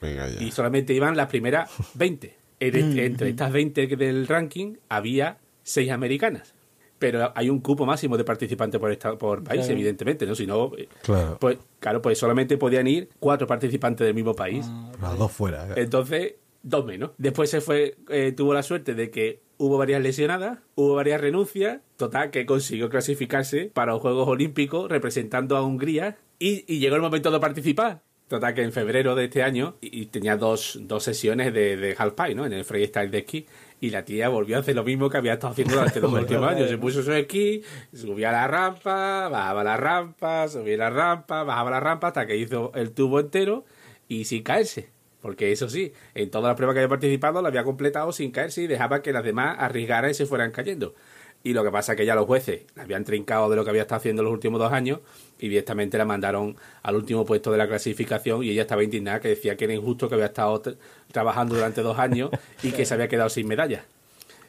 [0.00, 0.42] Venga ya.
[0.42, 2.36] y solamente iban las primeras 20.
[2.60, 6.54] En este- entre estas 20 del ranking había 6 americanas.
[6.98, 9.72] Pero hay un cupo máximo de participantes por, esta- por país, Claro.
[9.72, 10.34] evidentemente, ¿no?
[10.34, 11.38] Si no, eh, Claro.
[11.40, 14.66] pues, claro, pues solamente podían ir cuatro participantes del mismo país.
[15.00, 15.66] Las dos fuera.
[15.76, 17.12] Entonces, dos menos.
[17.16, 21.80] Después se fue, eh, tuvo la suerte de que hubo varias lesionadas, hubo varias renuncias,
[21.98, 27.02] total, que consiguió clasificarse para los Juegos Olímpicos representando a Hungría y, y llegó el
[27.02, 28.00] momento de participar.
[28.26, 31.94] Total, que en febrero de este año y, y tenía dos, dos sesiones de, de
[31.98, 32.46] half pipe, ¿no?
[32.46, 33.46] En el freestyle de esquí.
[33.82, 36.48] Y la tía volvió a hacer lo mismo que había estado haciendo durante los últimos
[36.48, 36.70] años.
[36.70, 41.80] Se puso su esquí, subía la rampa, bajaba la rampa, subía la rampa, bajaba la
[41.80, 43.66] rampa hasta que hizo el tubo entero
[44.08, 44.90] y sin caerse.
[45.20, 48.62] Porque eso sí, en todas las pruebas que había participado la había completado sin caerse
[48.62, 50.94] y dejaba que las demás arriesgaran y se fueran cayendo.
[51.42, 53.70] Y lo que pasa es que ya los jueces la habían trincado de lo que
[53.70, 55.00] había estado haciendo los últimos dos años
[55.38, 59.28] y directamente la mandaron al último puesto de la clasificación y ella estaba indignada que
[59.28, 60.62] decía que era injusto que había estado
[61.10, 62.30] trabajando durante dos años
[62.62, 63.84] y que se había quedado sin medalla.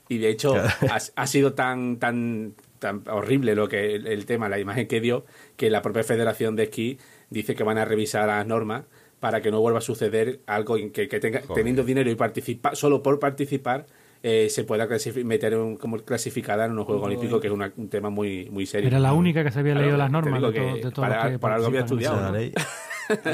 [0.10, 4.50] Y de hecho ha, ha sido tan tan tan horrible lo que el, el tema,
[4.50, 5.24] la imagen que dio,
[5.56, 6.98] que la propia Federación de Esquí
[7.30, 8.84] dice que van a revisar las normas
[9.22, 12.76] para que no vuelva a suceder algo en que, que tenga, teniendo dinero y participar
[12.76, 13.86] solo por participar
[14.24, 14.88] eh, se pueda
[15.24, 18.66] meter un- como clasificada en unos Juegos Olímpicos, que es una- un tema muy, muy
[18.68, 18.88] serio.
[18.90, 21.08] Era la única que se había Claro, leído las normas de, to- que de todos
[21.08, 22.34] para- que para algo había estudiado, La ¿no?
[22.38, 22.54] ley.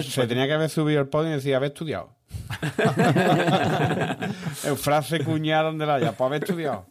[0.04, 2.12] Se tenía que haber subido al podio y decir, haber estudiado.
[4.64, 6.86] en frase cuñada donde la haya, pues haber estudiado.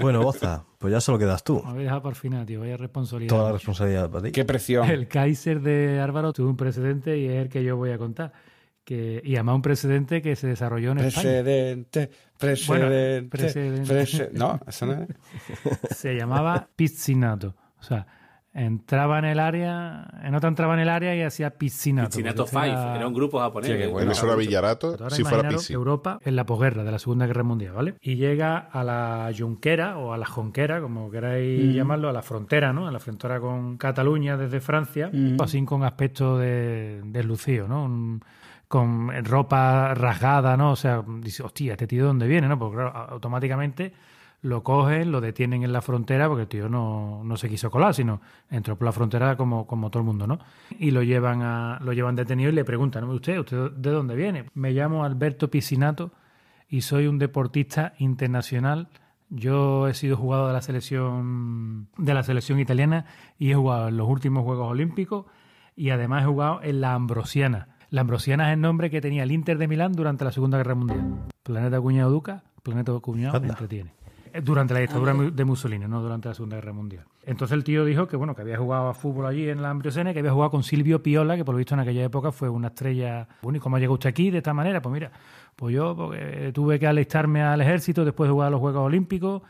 [0.00, 1.62] Bueno, Boza, pues ya solo quedas tú.
[1.64, 2.60] Me habéis dejado por final, tío.
[2.60, 3.28] Vaya responsabilidad.
[3.34, 4.32] Toda la responsabilidad para ti.
[4.32, 4.88] Qué presión.
[4.88, 8.32] El Kaiser de Álvaro tuvo un precedente y es el que yo voy a contar.
[8.84, 11.22] Que, y además un precedente que se desarrolló en España.
[11.22, 13.94] Precedente, precedente, precedente.
[13.94, 15.08] prece- No, eso no es.
[15.96, 17.54] Se llamaba Pizzinato.
[17.80, 18.06] O sea,
[18.54, 22.16] entraba en el área, en otra entraba en el área y hacía piscinato.
[22.22, 23.68] Porque Five, era- era un grupo japonés.
[23.70, 23.88] Sí, qué ¿eh?
[23.88, 24.12] bueno.
[24.12, 25.72] Eso era Villarato, Ahora si fuera Pisi.
[25.72, 27.94] Europa en la posguerra de la Segunda Guerra Mundial, ¿vale?
[28.00, 32.72] Y llega a la Junquera o a la Jonquera, como queráis llamarlo, a la frontera,
[32.72, 32.86] ¿no?
[32.86, 37.84] A la frontera con Cataluña desde Francia, así con aspecto de deslucido, ¿no?
[37.84, 38.20] Un-
[38.68, 40.72] con ropa rasgada, ¿no?
[40.72, 42.58] O sea, dice, hostia, ¿este tío de dónde viene, no?
[42.58, 43.92] Porque claro, automáticamente
[44.44, 47.94] lo cogen, lo detienen en la frontera, porque el tío no, no se quiso colar,
[47.94, 48.20] sino
[48.50, 50.38] entró por la frontera como, como todo el mundo, ¿no?
[50.78, 53.14] Y lo llevan a, lo llevan detenido y le preguntan, ¿no?
[53.14, 54.44] ¿usted, usted de dónde viene?
[54.52, 56.12] Me llamo Alberto Piscinato
[56.68, 58.88] y soy un deportista internacional.
[59.30, 63.06] Yo he sido jugador de la selección de la selección italiana
[63.38, 65.24] y he jugado en los últimos Juegos Olímpicos
[65.74, 67.68] y además he jugado en la Ambrosiana.
[67.88, 70.74] La Ambrosiana es el nombre que tenía el Inter de Milán durante la Segunda Guerra
[70.74, 71.28] Mundial.
[71.42, 74.03] Planeta Cuñado Duca, Planeta Cuñado entretiene.
[74.34, 77.04] Eh, Durante la dictadura de Mussolini, no durante la Segunda Guerra Mundial.
[77.24, 80.12] Entonces el tío dijo que bueno que había jugado a fútbol allí en la Ambrosiana,
[80.12, 82.68] que había jugado con Silvio Piola, que por lo visto en aquella época fue una
[82.68, 83.28] estrella.
[83.42, 84.82] Bueno, ¿y cómo llegó usted aquí de esta manera?
[84.82, 85.12] Pues mira,
[85.54, 89.42] pues yo porque tuve que alistarme al ejército después de jugar a los Juegos Olímpicos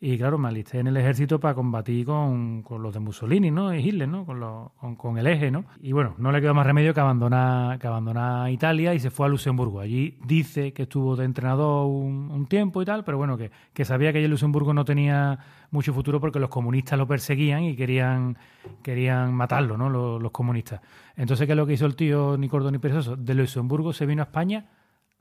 [0.00, 3.74] y claro, me alisté en el ejército para combatir con, con los de Mussolini, ¿no?
[3.74, 4.24] Y Hitler, ¿no?
[4.24, 5.64] Con, los- con, con el eje, ¿no?
[5.82, 9.26] Y bueno, no le quedó más remedio que abandonar, que abandonar Italia y se fue
[9.26, 9.80] a Luxemburgo.
[9.80, 14.12] Allí dice que estuvo de entrenador un, tiempo y tal, pero bueno, que, que sabía
[14.12, 15.38] que allí Luxemburgo no tenía
[15.70, 18.36] mucho futuro porque los comunistas lo perseguían y querían,
[18.82, 19.90] querían matarlo, ¿no?
[19.90, 20.80] Los, los comunistas.
[21.16, 23.16] Entonces, ¿qué es lo que hizo el tío ni corto ni perezoso?
[23.16, 24.64] De Luxemburgo se vino a España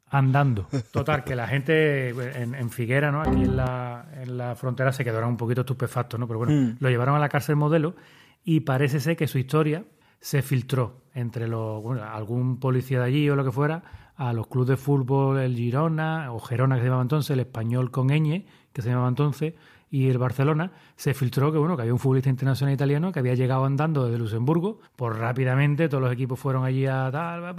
[0.10, 0.68] andando.
[0.92, 3.22] Total, que la gente en, en Figuera, ¿no?
[3.22, 6.28] Aquí en la, en la frontera se quedaron un poquito estupefactos, ¿no?
[6.28, 7.96] Pero bueno, lo llevaron a la cárcel modelo
[8.44, 9.84] y parece ser que su historia
[10.20, 13.84] se filtró entre los, bueno, algún policía de allí o lo que fuera,
[14.16, 17.92] a los clubes de fútbol, el Girona, o Gerona que se llamaba entonces, el Español
[17.92, 19.54] con ñ, que se llamaba entonces,
[19.90, 23.36] y el Barcelona, se filtró que bueno, que había un futbolista internacional italiano que había
[23.36, 27.56] llegado andando desde Luxemburgo, pues rápidamente todos los equipos fueron allí a tal,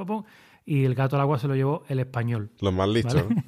[0.70, 2.50] y el gato al agua se lo llevó el español.
[2.60, 3.14] Los más listos.
[3.14, 3.34] ¿vale?
[3.34, 3.42] ¿no?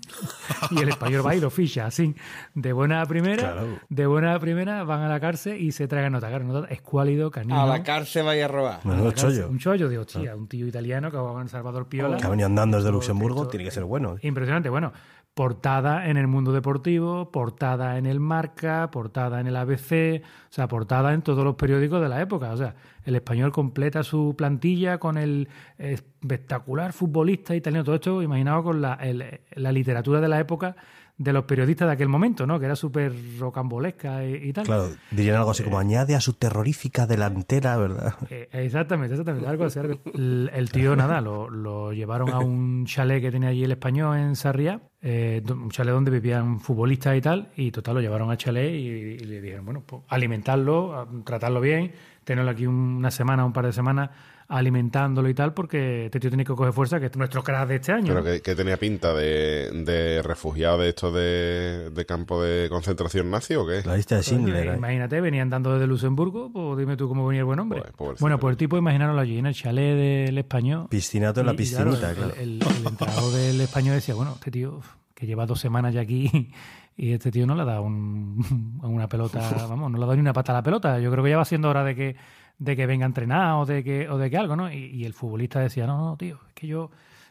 [0.79, 2.15] y el español va y lo ficha, así.
[2.55, 3.67] De buena a primera, Claro.
[3.91, 6.29] de buena a primera van a la cárcel y se tragan nota.
[6.29, 7.61] Claro, nota escuálido, canino.
[7.61, 8.81] A la cárcel vaya a robar.
[8.85, 9.15] A la cárcel.
[9.31, 9.49] chollo.
[9.51, 12.17] Un chollo de hostia, un tío italiano que ha jugado en Salvador Piola.
[12.17, 14.17] Que ha venido andando desde Luxemburgo, tiene que ser bueno.
[14.23, 14.71] Impresionante.
[14.71, 14.93] Bueno,
[15.41, 20.69] portada en el mundo deportivo, portada en el Marca, portada en el ABC, o sea,
[20.69, 22.53] portada en todos los periódicos de la época.
[22.53, 22.75] O sea,
[23.07, 27.85] el español completa su plantilla con el espectacular futbolista italiano.
[27.85, 30.77] Todo esto imaginado con la, el- la literatura de la época
[31.17, 32.59] de los periodistas de aquel momento, ¿no?
[32.59, 34.65] Que era súper rocambolesca y, y tal.
[34.67, 38.15] Claro, dirían algo así como añade a su terrorífica delantera, ¿verdad?
[38.31, 39.49] Eh, exactamente, exactamente.
[39.49, 39.81] Algo así,
[40.15, 44.37] el tío, nada, lo, lo llevaron a un chalet que tenía allí el español en
[44.37, 48.73] Sarriá, eh, un chalet donde vivían futbolistas y tal, y total, lo llevaron al chalet
[48.75, 51.93] y, y le dijeron, bueno, pues alimentarlo, a- tratarlo bien,
[52.25, 54.11] tenerlo aquí una semana, un par de semanas
[54.51, 57.77] alimentándolo y tal, porque este tío tiene que coger fuerza, que es nuestro crack de
[57.77, 58.09] este año.
[58.13, 63.31] Pero que, que tenía pinta de, de refugiado de estos de, de campo de concentración
[63.31, 63.83] nazi o qué?
[63.85, 64.75] La lista de Schindler.
[64.77, 67.83] Imagínate, venían dando desde Luxemburgo, pues dime tú cómo venía el buen hombre.
[67.97, 68.23] Pobrecito.
[68.25, 70.89] bueno, pues el tipo, imaginaronlo allí en el chalet del español.
[70.91, 72.35] Piscinato en la Y- piscinita, el- claro.
[72.39, 74.81] El, el entrenador del español decía, bueno, este tío
[75.15, 76.51] que lleva dos semanas ya aquí
[76.97, 79.39] y este tío no le ha dado un- una pelota,
[79.69, 80.99] vamos, no le ha dado ni una pata a la pelota.
[80.99, 82.17] Yo creo que ya va siendo hora de que,
[82.61, 84.71] de que venga a entrenar o de que, o de que algo, ¿no?
[84.71, 86.91] Y, el futbolista decía, no, no, tío, es que yo,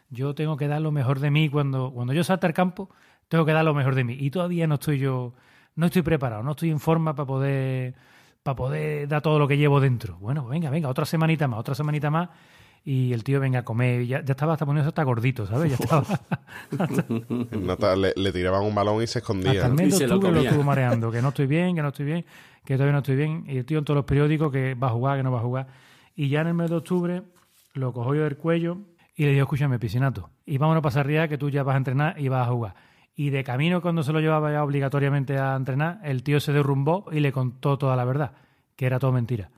[0.10, 2.90] yo tengo que dar lo mejor de mí cuando, cuando yo salte al campo,
[3.28, 4.18] tengo que dar lo mejor de mí.
[4.20, 5.34] Y todavía no estoy yo,
[5.76, 7.94] no estoy preparado, no estoy en forma para poder,
[8.42, 10.18] para poder dar todo lo que llevo dentro.
[10.18, 12.30] Bueno, pues venga, venga, otra semanita más, otra semanita más.
[12.86, 15.70] Y el tío venga a comer, y ya, ya estaba hasta poniéndose hasta gordito, ¿sabes?
[15.72, 16.04] Ya estaba.
[17.52, 19.52] Nata- le, le tiraban un balón y se escondía.
[19.52, 19.76] Hasta el ¿no?
[19.84, 20.50] mes Y se lo octubre lo, comía.
[20.50, 22.26] estuvo mareando, que no estoy bien, que no estoy bien,
[22.66, 23.44] que todavía no estoy bien.
[23.48, 25.44] Y el tío en todos los periódicos que va a jugar, que no va a
[25.44, 25.68] jugar.
[26.16, 27.24] Y ya en el mes de octubre
[27.74, 28.78] lo cojo yo del cuello
[29.16, 32.20] y le digo, escúchame, piscinato, y vámonos para Sarriá, que tú ya vas a entrenar
[32.20, 32.76] y vas a jugar.
[33.16, 37.06] Y de camino, cuando se lo llevaba ya obligatoriamente a entrenar, el tío se derrumbó
[37.12, 38.32] y le contó toda la verdad,
[38.78, 39.50] que era todo mentira.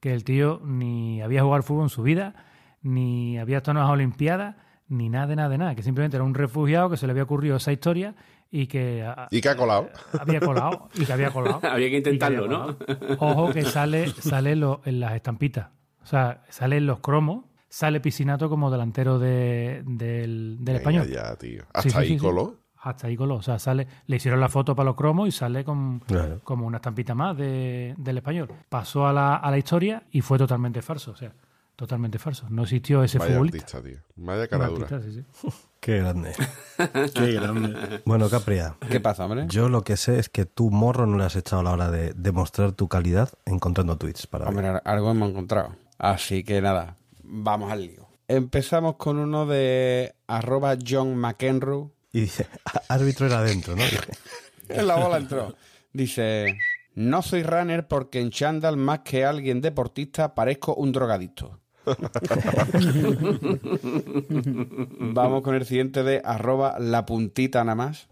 [0.00, 2.34] Que el tío ni había jugado al fútbol en su vida,
[2.82, 4.56] ni había estado en las Olimpiadas,
[4.88, 7.24] ni nada de nada de nada, que simplemente era un refugiado que se le había
[7.24, 8.14] ocurrido esa historia
[8.50, 9.90] y que a- Y que ha colado.
[10.18, 11.60] había colado y que había colado.
[11.70, 12.76] Había que intentarlo, había ¿no?
[13.18, 15.68] Ojo que sale, sale en, lo- en las estampitas.
[16.02, 21.08] O sea, sale en los cromos, sale Piscinato como delantero de- del, del Venga español.
[21.08, 21.64] ya, tío.
[21.74, 22.18] Hasta sí, ahí sí, sí.
[22.24, 22.56] coló.
[22.80, 23.34] Hasta ahí coló.
[23.34, 26.40] O sea, sale, le hicieron la foto para los cromos y sale con, Claro.
[26.44, 28.48] como una estampita más de- del español.
[28.70, 31.10] Pasó a la, a la historia y fue totalmente falso.
[31.10, 31.32] O sea,
[31.78, 32.46] totalmente falso.
[32.50, 33.78] No existió ese Vaya futbolista.
[33.78, 33.98] artista, tío.
[34.16, 34.88] Vaya cara dura.
[34.88, 35.48] artista, sí, sí.
[35.80, 36.34] Qué grande.
[37.14, 38.02] Qué grande.
[38.04, 38.76] Bueno, Capria.
[38.90, 39.44] ¿Qué pasa, hombre?
[39.48, 41.90] Yo lo que sé es que tu morro no le has echado a la hora
[41.92, 44.48] de demostrar tu calidad encontrando tweets para.
[44.48, 45.76] Hombre, algo hemos encontrado.
[45.98, 48.08] Así que nada, vamos al lío.
[48.26, 51.90] Empezamos con uno de arroba John McEnroe.
[52.12, 52.48] Y dice,
[52.88, 53.82] árbitro era adentro, ¿no?
[54.68, 55.54] En la bola entró.
[55.92, 56.58] Dice,
[56.94, 61.60] no soy runner porque en chándal más que alguien deportista parezco un drogadicto.
[65.12, 68.08] Vamos con el siguiente de arroba la puntita nada más.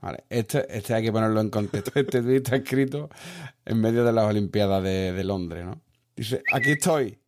[0.00, 1.92] Vale, este, este hay que ponerlo en contexto.
[1.94, 3.08] Este está escrito
[3.64, 5.80] en medio de las Olimpiadas de, Londres, ¿no?
[6.16, 7.18] Dice, aquí estoy,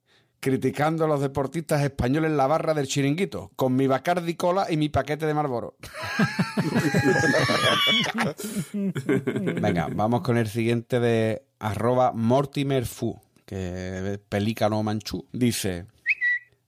[0.40, 4.76] criticando a los deportistas españoles en la barra del chiringuito, con mi Bacardi Cola y
[4.76, 5.76] mi paquete de Marlboro.
[9.60, 13.20] Venga, vamos con el siguiente de arroba Mortimer Fu,
[13.50, 15.26] que es pelícano manchú.
[15.32, 15.86] Dice,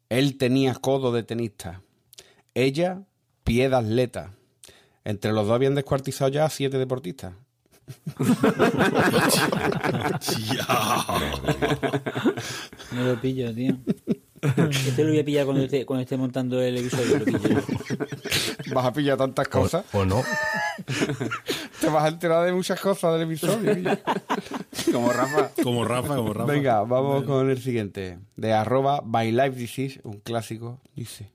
[0.09, 1.81] él tenía codo de tenista,
[2.55, 3.05] ella
[3.45, 4.33] pie de atleta.
[5.05, 7.35] Entre los dos habían descuartizado ya a siete deportistas.
[12.93, 13.77] No lo pillo, tío.
[14.87, 17.21] Este lo voy a pillar cuando esté, cuando esté montando el episodio.
[17.21, 18.75] Lo.
[18.75, 19.85] Vas a pillar tantas cosas.
[19.93, 20.23] O, o no.
[21.81, 23.75] Te vas a enterar de muchas cosas del episodio.
[24.93, 25.51] Como Rafa.
[25.63, 26.53] Como Rafa, como Rafa.
[26.53, 28.19] Venga, vamos con el siguiente.
[28.37, 30.81] De arroba by life disease, un clásico.
[30.95, 31.31] Dice.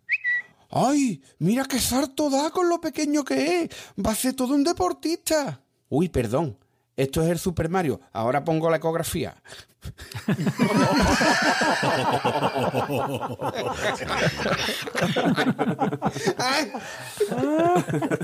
[0.69, 1.21] ¡Ay!
[1.39, 3.69] Mira qué sarto da con lo pequeño que es.
[4.03, 5.61] Va a ser todo un deportista.
[5.89, 6.57] Uy, perdón.
[6.97, 8.01] Esto es el Super Mario.
[8.11, 9.35] Ahora pongo la ecografía.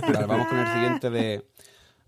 [0.02, 1.48] Vale, vamos con el siguiente de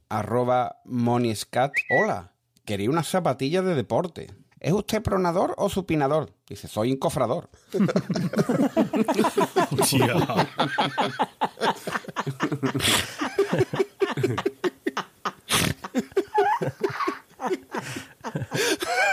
[0.09, 1.71] arroba moniscat.
[1.91, 2.33] Hola,
[2.65, 4.33] quería unas zapatillas de deporte.
[4.59, 6.33] ¿Es usted pronador o supinador?
[6.47, 7.51] Dice, soy encofrador.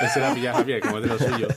[0.02, 1.48] Ese la pilla Javier, como es de lo suyo.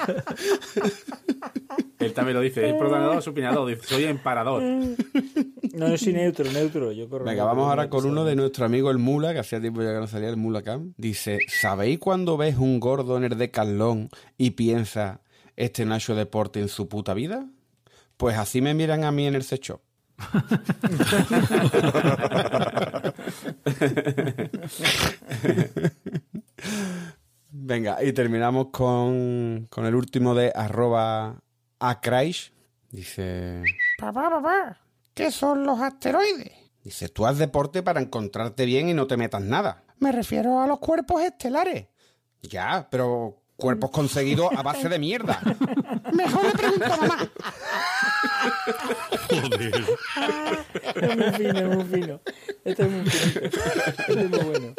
[2.00, 3.68] Él también lo dice, es programador o supinador.
[3.68, 4.62] Dice, soy emparador.
[4.62, 6.92] No, yo soy neutro, neutro.
[6.92, 9.82] Yo corro Venga, vamos ahora con uno de nuestro amigo el Mula, que hacía tiempo
[9.82, 10.94] ya que no salía el Mula Cam.
[10.98, 15.22] Dice, ¿sabéis cuando ves un gordo en el decalón y piensa,
[15.56, 17.48] este no hecho deporte en su puta vida?
[18.18, 19.82] Pues así me miran a mí en el secho.
[27.68, 31.42] Venga, y terminamos con, con el último de arroba
[31.80, 32.54] acraish.
[32.92, 33.64] Dice...
[33.98, 34.78] Papá, papá,
[35.16, 36.52] ¿qué son los asteroides?
[36.84, 39.84] Dice, tú haz deporte para encontrarte bien y no te metas nada.
[39.98, 41.88] Me refiero a los cuerpos estelares.
[42.44, 45.40] Ya, pero cuerpos conseguidos a base de mierda.
[46.14, 47.30] Mejor le pregunto a mamá.
[49.30, 49.86] Joder.
[50.96, 52.20] Es muy fino, es muy fino.
[52.66, 53.46] Este es muy fino.
[53.46, 54.74] Este es muy bueno.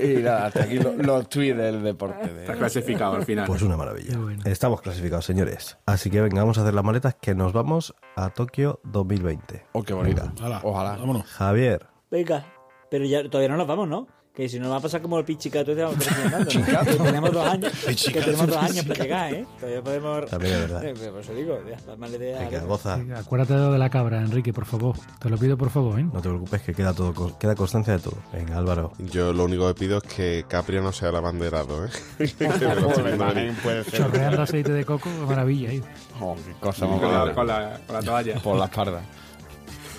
[0.00, 2.32] Y nada, hasta aquí lo- los tweets del deporte.
[2.32, 3.46] de- Está clasificado al final.
[3.46, 4.16] Pues una maravilla.
[4.44, 5.78] Estamos clasificados, señores.
[5.86, 9.64] Así que venga, vamos a hacer las maletas que nos vamos a Tokio 2020.
[9.72, 10.30] Oh, qué bonito.
[10.42, 10.96] Hala, Ojalá.
[10.96, 11.24] Vámonos.
[11.30, 12.44] Javier, Venga,
[12.90, 14.06] pero ya todavía no nos vamos, ¿no?
[14.34, 16.44] Que si nos va a pasar como el pichicato este vamos a ¿no?
[16.44, 19.46] Que tenemos dos años, que tenemos dos años para llegar, ¿eh?
[19.60, 20.26] Todavía podemos...
[20.26, 20.84] también es verdad.
[20.84, 21.76] Eh, Por eso digo, ya.
[21.96, 22.96] Venga, goza.
[22.96, 24.96] Venga, Acuérdate de lo de la cabra, Enrique, por favor.
[25.20, 26.02] Te lo pido, por favor, ¿eh?
[26.12, 28.16] No te preocupes que queda todo queda constancia de todo.
[28.32, 28.90] Venga, Álvaro.
[28.98, 31.90] Yo lo único que pido es que Capria no sea el abanderado, ¿eh?
[32.36, 33.54] Que me lo estoy viendo venir.
[33.92, 35.70] Chorreando aceite de coco, qué maravilla.
[35.70, 35.82] ¿eh?
[36.20, 38.34] Oh, qué cosa más con, la, con, la, con la toalla.
[38.40, 39.02] Por la espalda.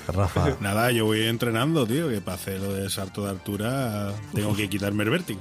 [0.07, 0.55] Rafa.
[0.61, 4.69] Nada, yo voy entrenando, tío, que para hacer lo de salto de altura tengo que
[4.69, 5.39] quitarme el vértigo.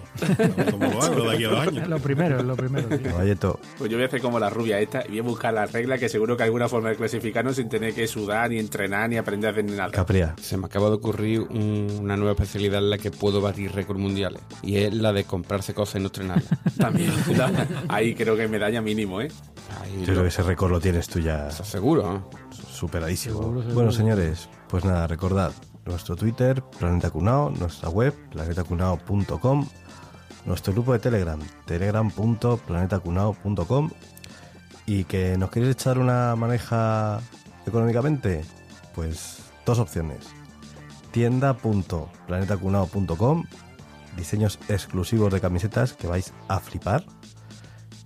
[0.71, 1.89] Como lo hago de aquí a dos Es años.
[1.89, 2.89] lo primero, es lo primero.
[2.89, 3.11] tío.
[3.11, 3.61] Caballeto.
[3.79, 5.99] Pues yo voy a hacer como la rubia esta y voy a buscar la regla
[5.99, 9.17] que seguro que hay alguna forma de clasificarnos sin tener que sudar, ni entrenar, ni
[9.17, 9.91] aprender a hacer nada.
[9.91, 10.35] Capria.
[10.41, 14.01] Se me acaba de ocurrir un- una nueva especialidad en la que puedo batir récords
[14.01, 14.41] mundiales.
[14.62, 16.49] Y es la de comprarse cosas y no estrenarlas.
[16.79, 17.12] También.
[17.89, 19.29] Ahí creo que medalla mínimo, ¿eh?
[19.83, 22.31] Ahí Yo creo que ese récord lo tienes tú ya seguro, ¿no?
[22.75, 23.39] Superadísimo.
[23.39, 23.75] Seguro, seguro.
[23.75, 25.53] Bueno, señores, pues nada, recordad
[25.87, 29.68] nuestro Twitter, Planeta Cunao, nuestra web, planetacunao.com,
[30.47, 33.91] nuestro grupo de Telegram, telegram.planetacunao.com
[34.87, 37.20] y que nos queréis echar una maneja
[37.66, 38.45] económicamente,
[38.95, 40.27] pues dos opciones.
[41.11, 43.45] tienda.planetacunao.com,
[44.16, 47.07] diseños exclusivos de camisetas que vais a flipar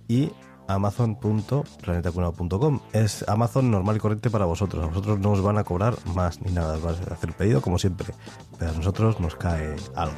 [0.07, 0.31] y
[0.69, 2.79] amazon.planetacunao.com.
[2.93, 4.83] Es Amazon normal y corriente para vosotros.
[4.83, 6.75] A vosotros no os van a cobrar más ni nada.
[6.75, 8.13] Os vais a hacer el pedido como siempre.
[8.57, 10.15] Pero a nosotros nos cae algo.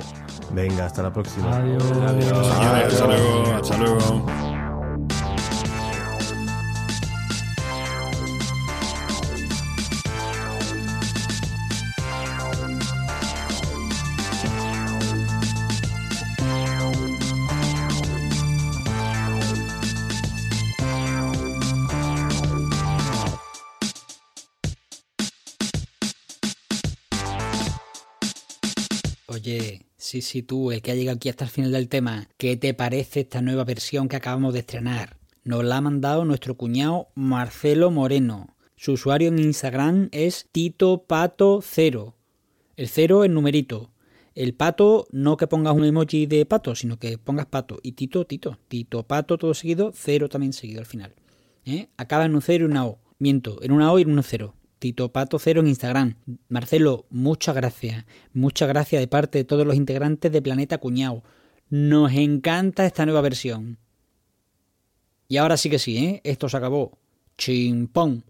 [0.53, 1.55] Venga, hasta la próxima.
[1.55, 1.83] Adiós.
[1.83, 4.60] Señores, hasta luego, hasta luego.
[30.31, 33.19] Sí, tú, el que ha llegado aquí hasta el final del tema, ¿qué te parece
[33.19, 35.17] esta nueva versión que acabamos de estrenar?
[35.43, 38.55] Nos la ha mandado nuestro cuñado Marcelo Moreno.
[38.77, 42.15] Su usuario en Instagram es Tito Pato Cero.
[42.77, 43.91] El cero es numerito.
[44.33, 47.81] El pato, no que pongas un emoji de pato, sino que pongas pato.
[47.83, 48.57] Y Tito, Tito.
[48.69, 51.13] Tito Pato, todo seguido, cero también seguido al final.
[51.65, 51.89] ¿Eh?
[51.97, 52.99] Acaba en un cero y una O.
[53.19, 54.55] Miento, en una O y en un cero.
[54.81, 56.15] Tito Pato Cero en Instagram.
[56.49, 58.03] Marcelo, muchas gracias.
[58.33, 61.23] Muchas gracias de parte de todos los integrantes de Planeta Cuñado.
[61.69, 63.77] Nos encanta esta nueva versión.
[65.27, 66.21] Y ahora sí que sí, ¿eh?
[66.23, 66.97] Esto se acabó.
[67.37, 68.25] Chimpón.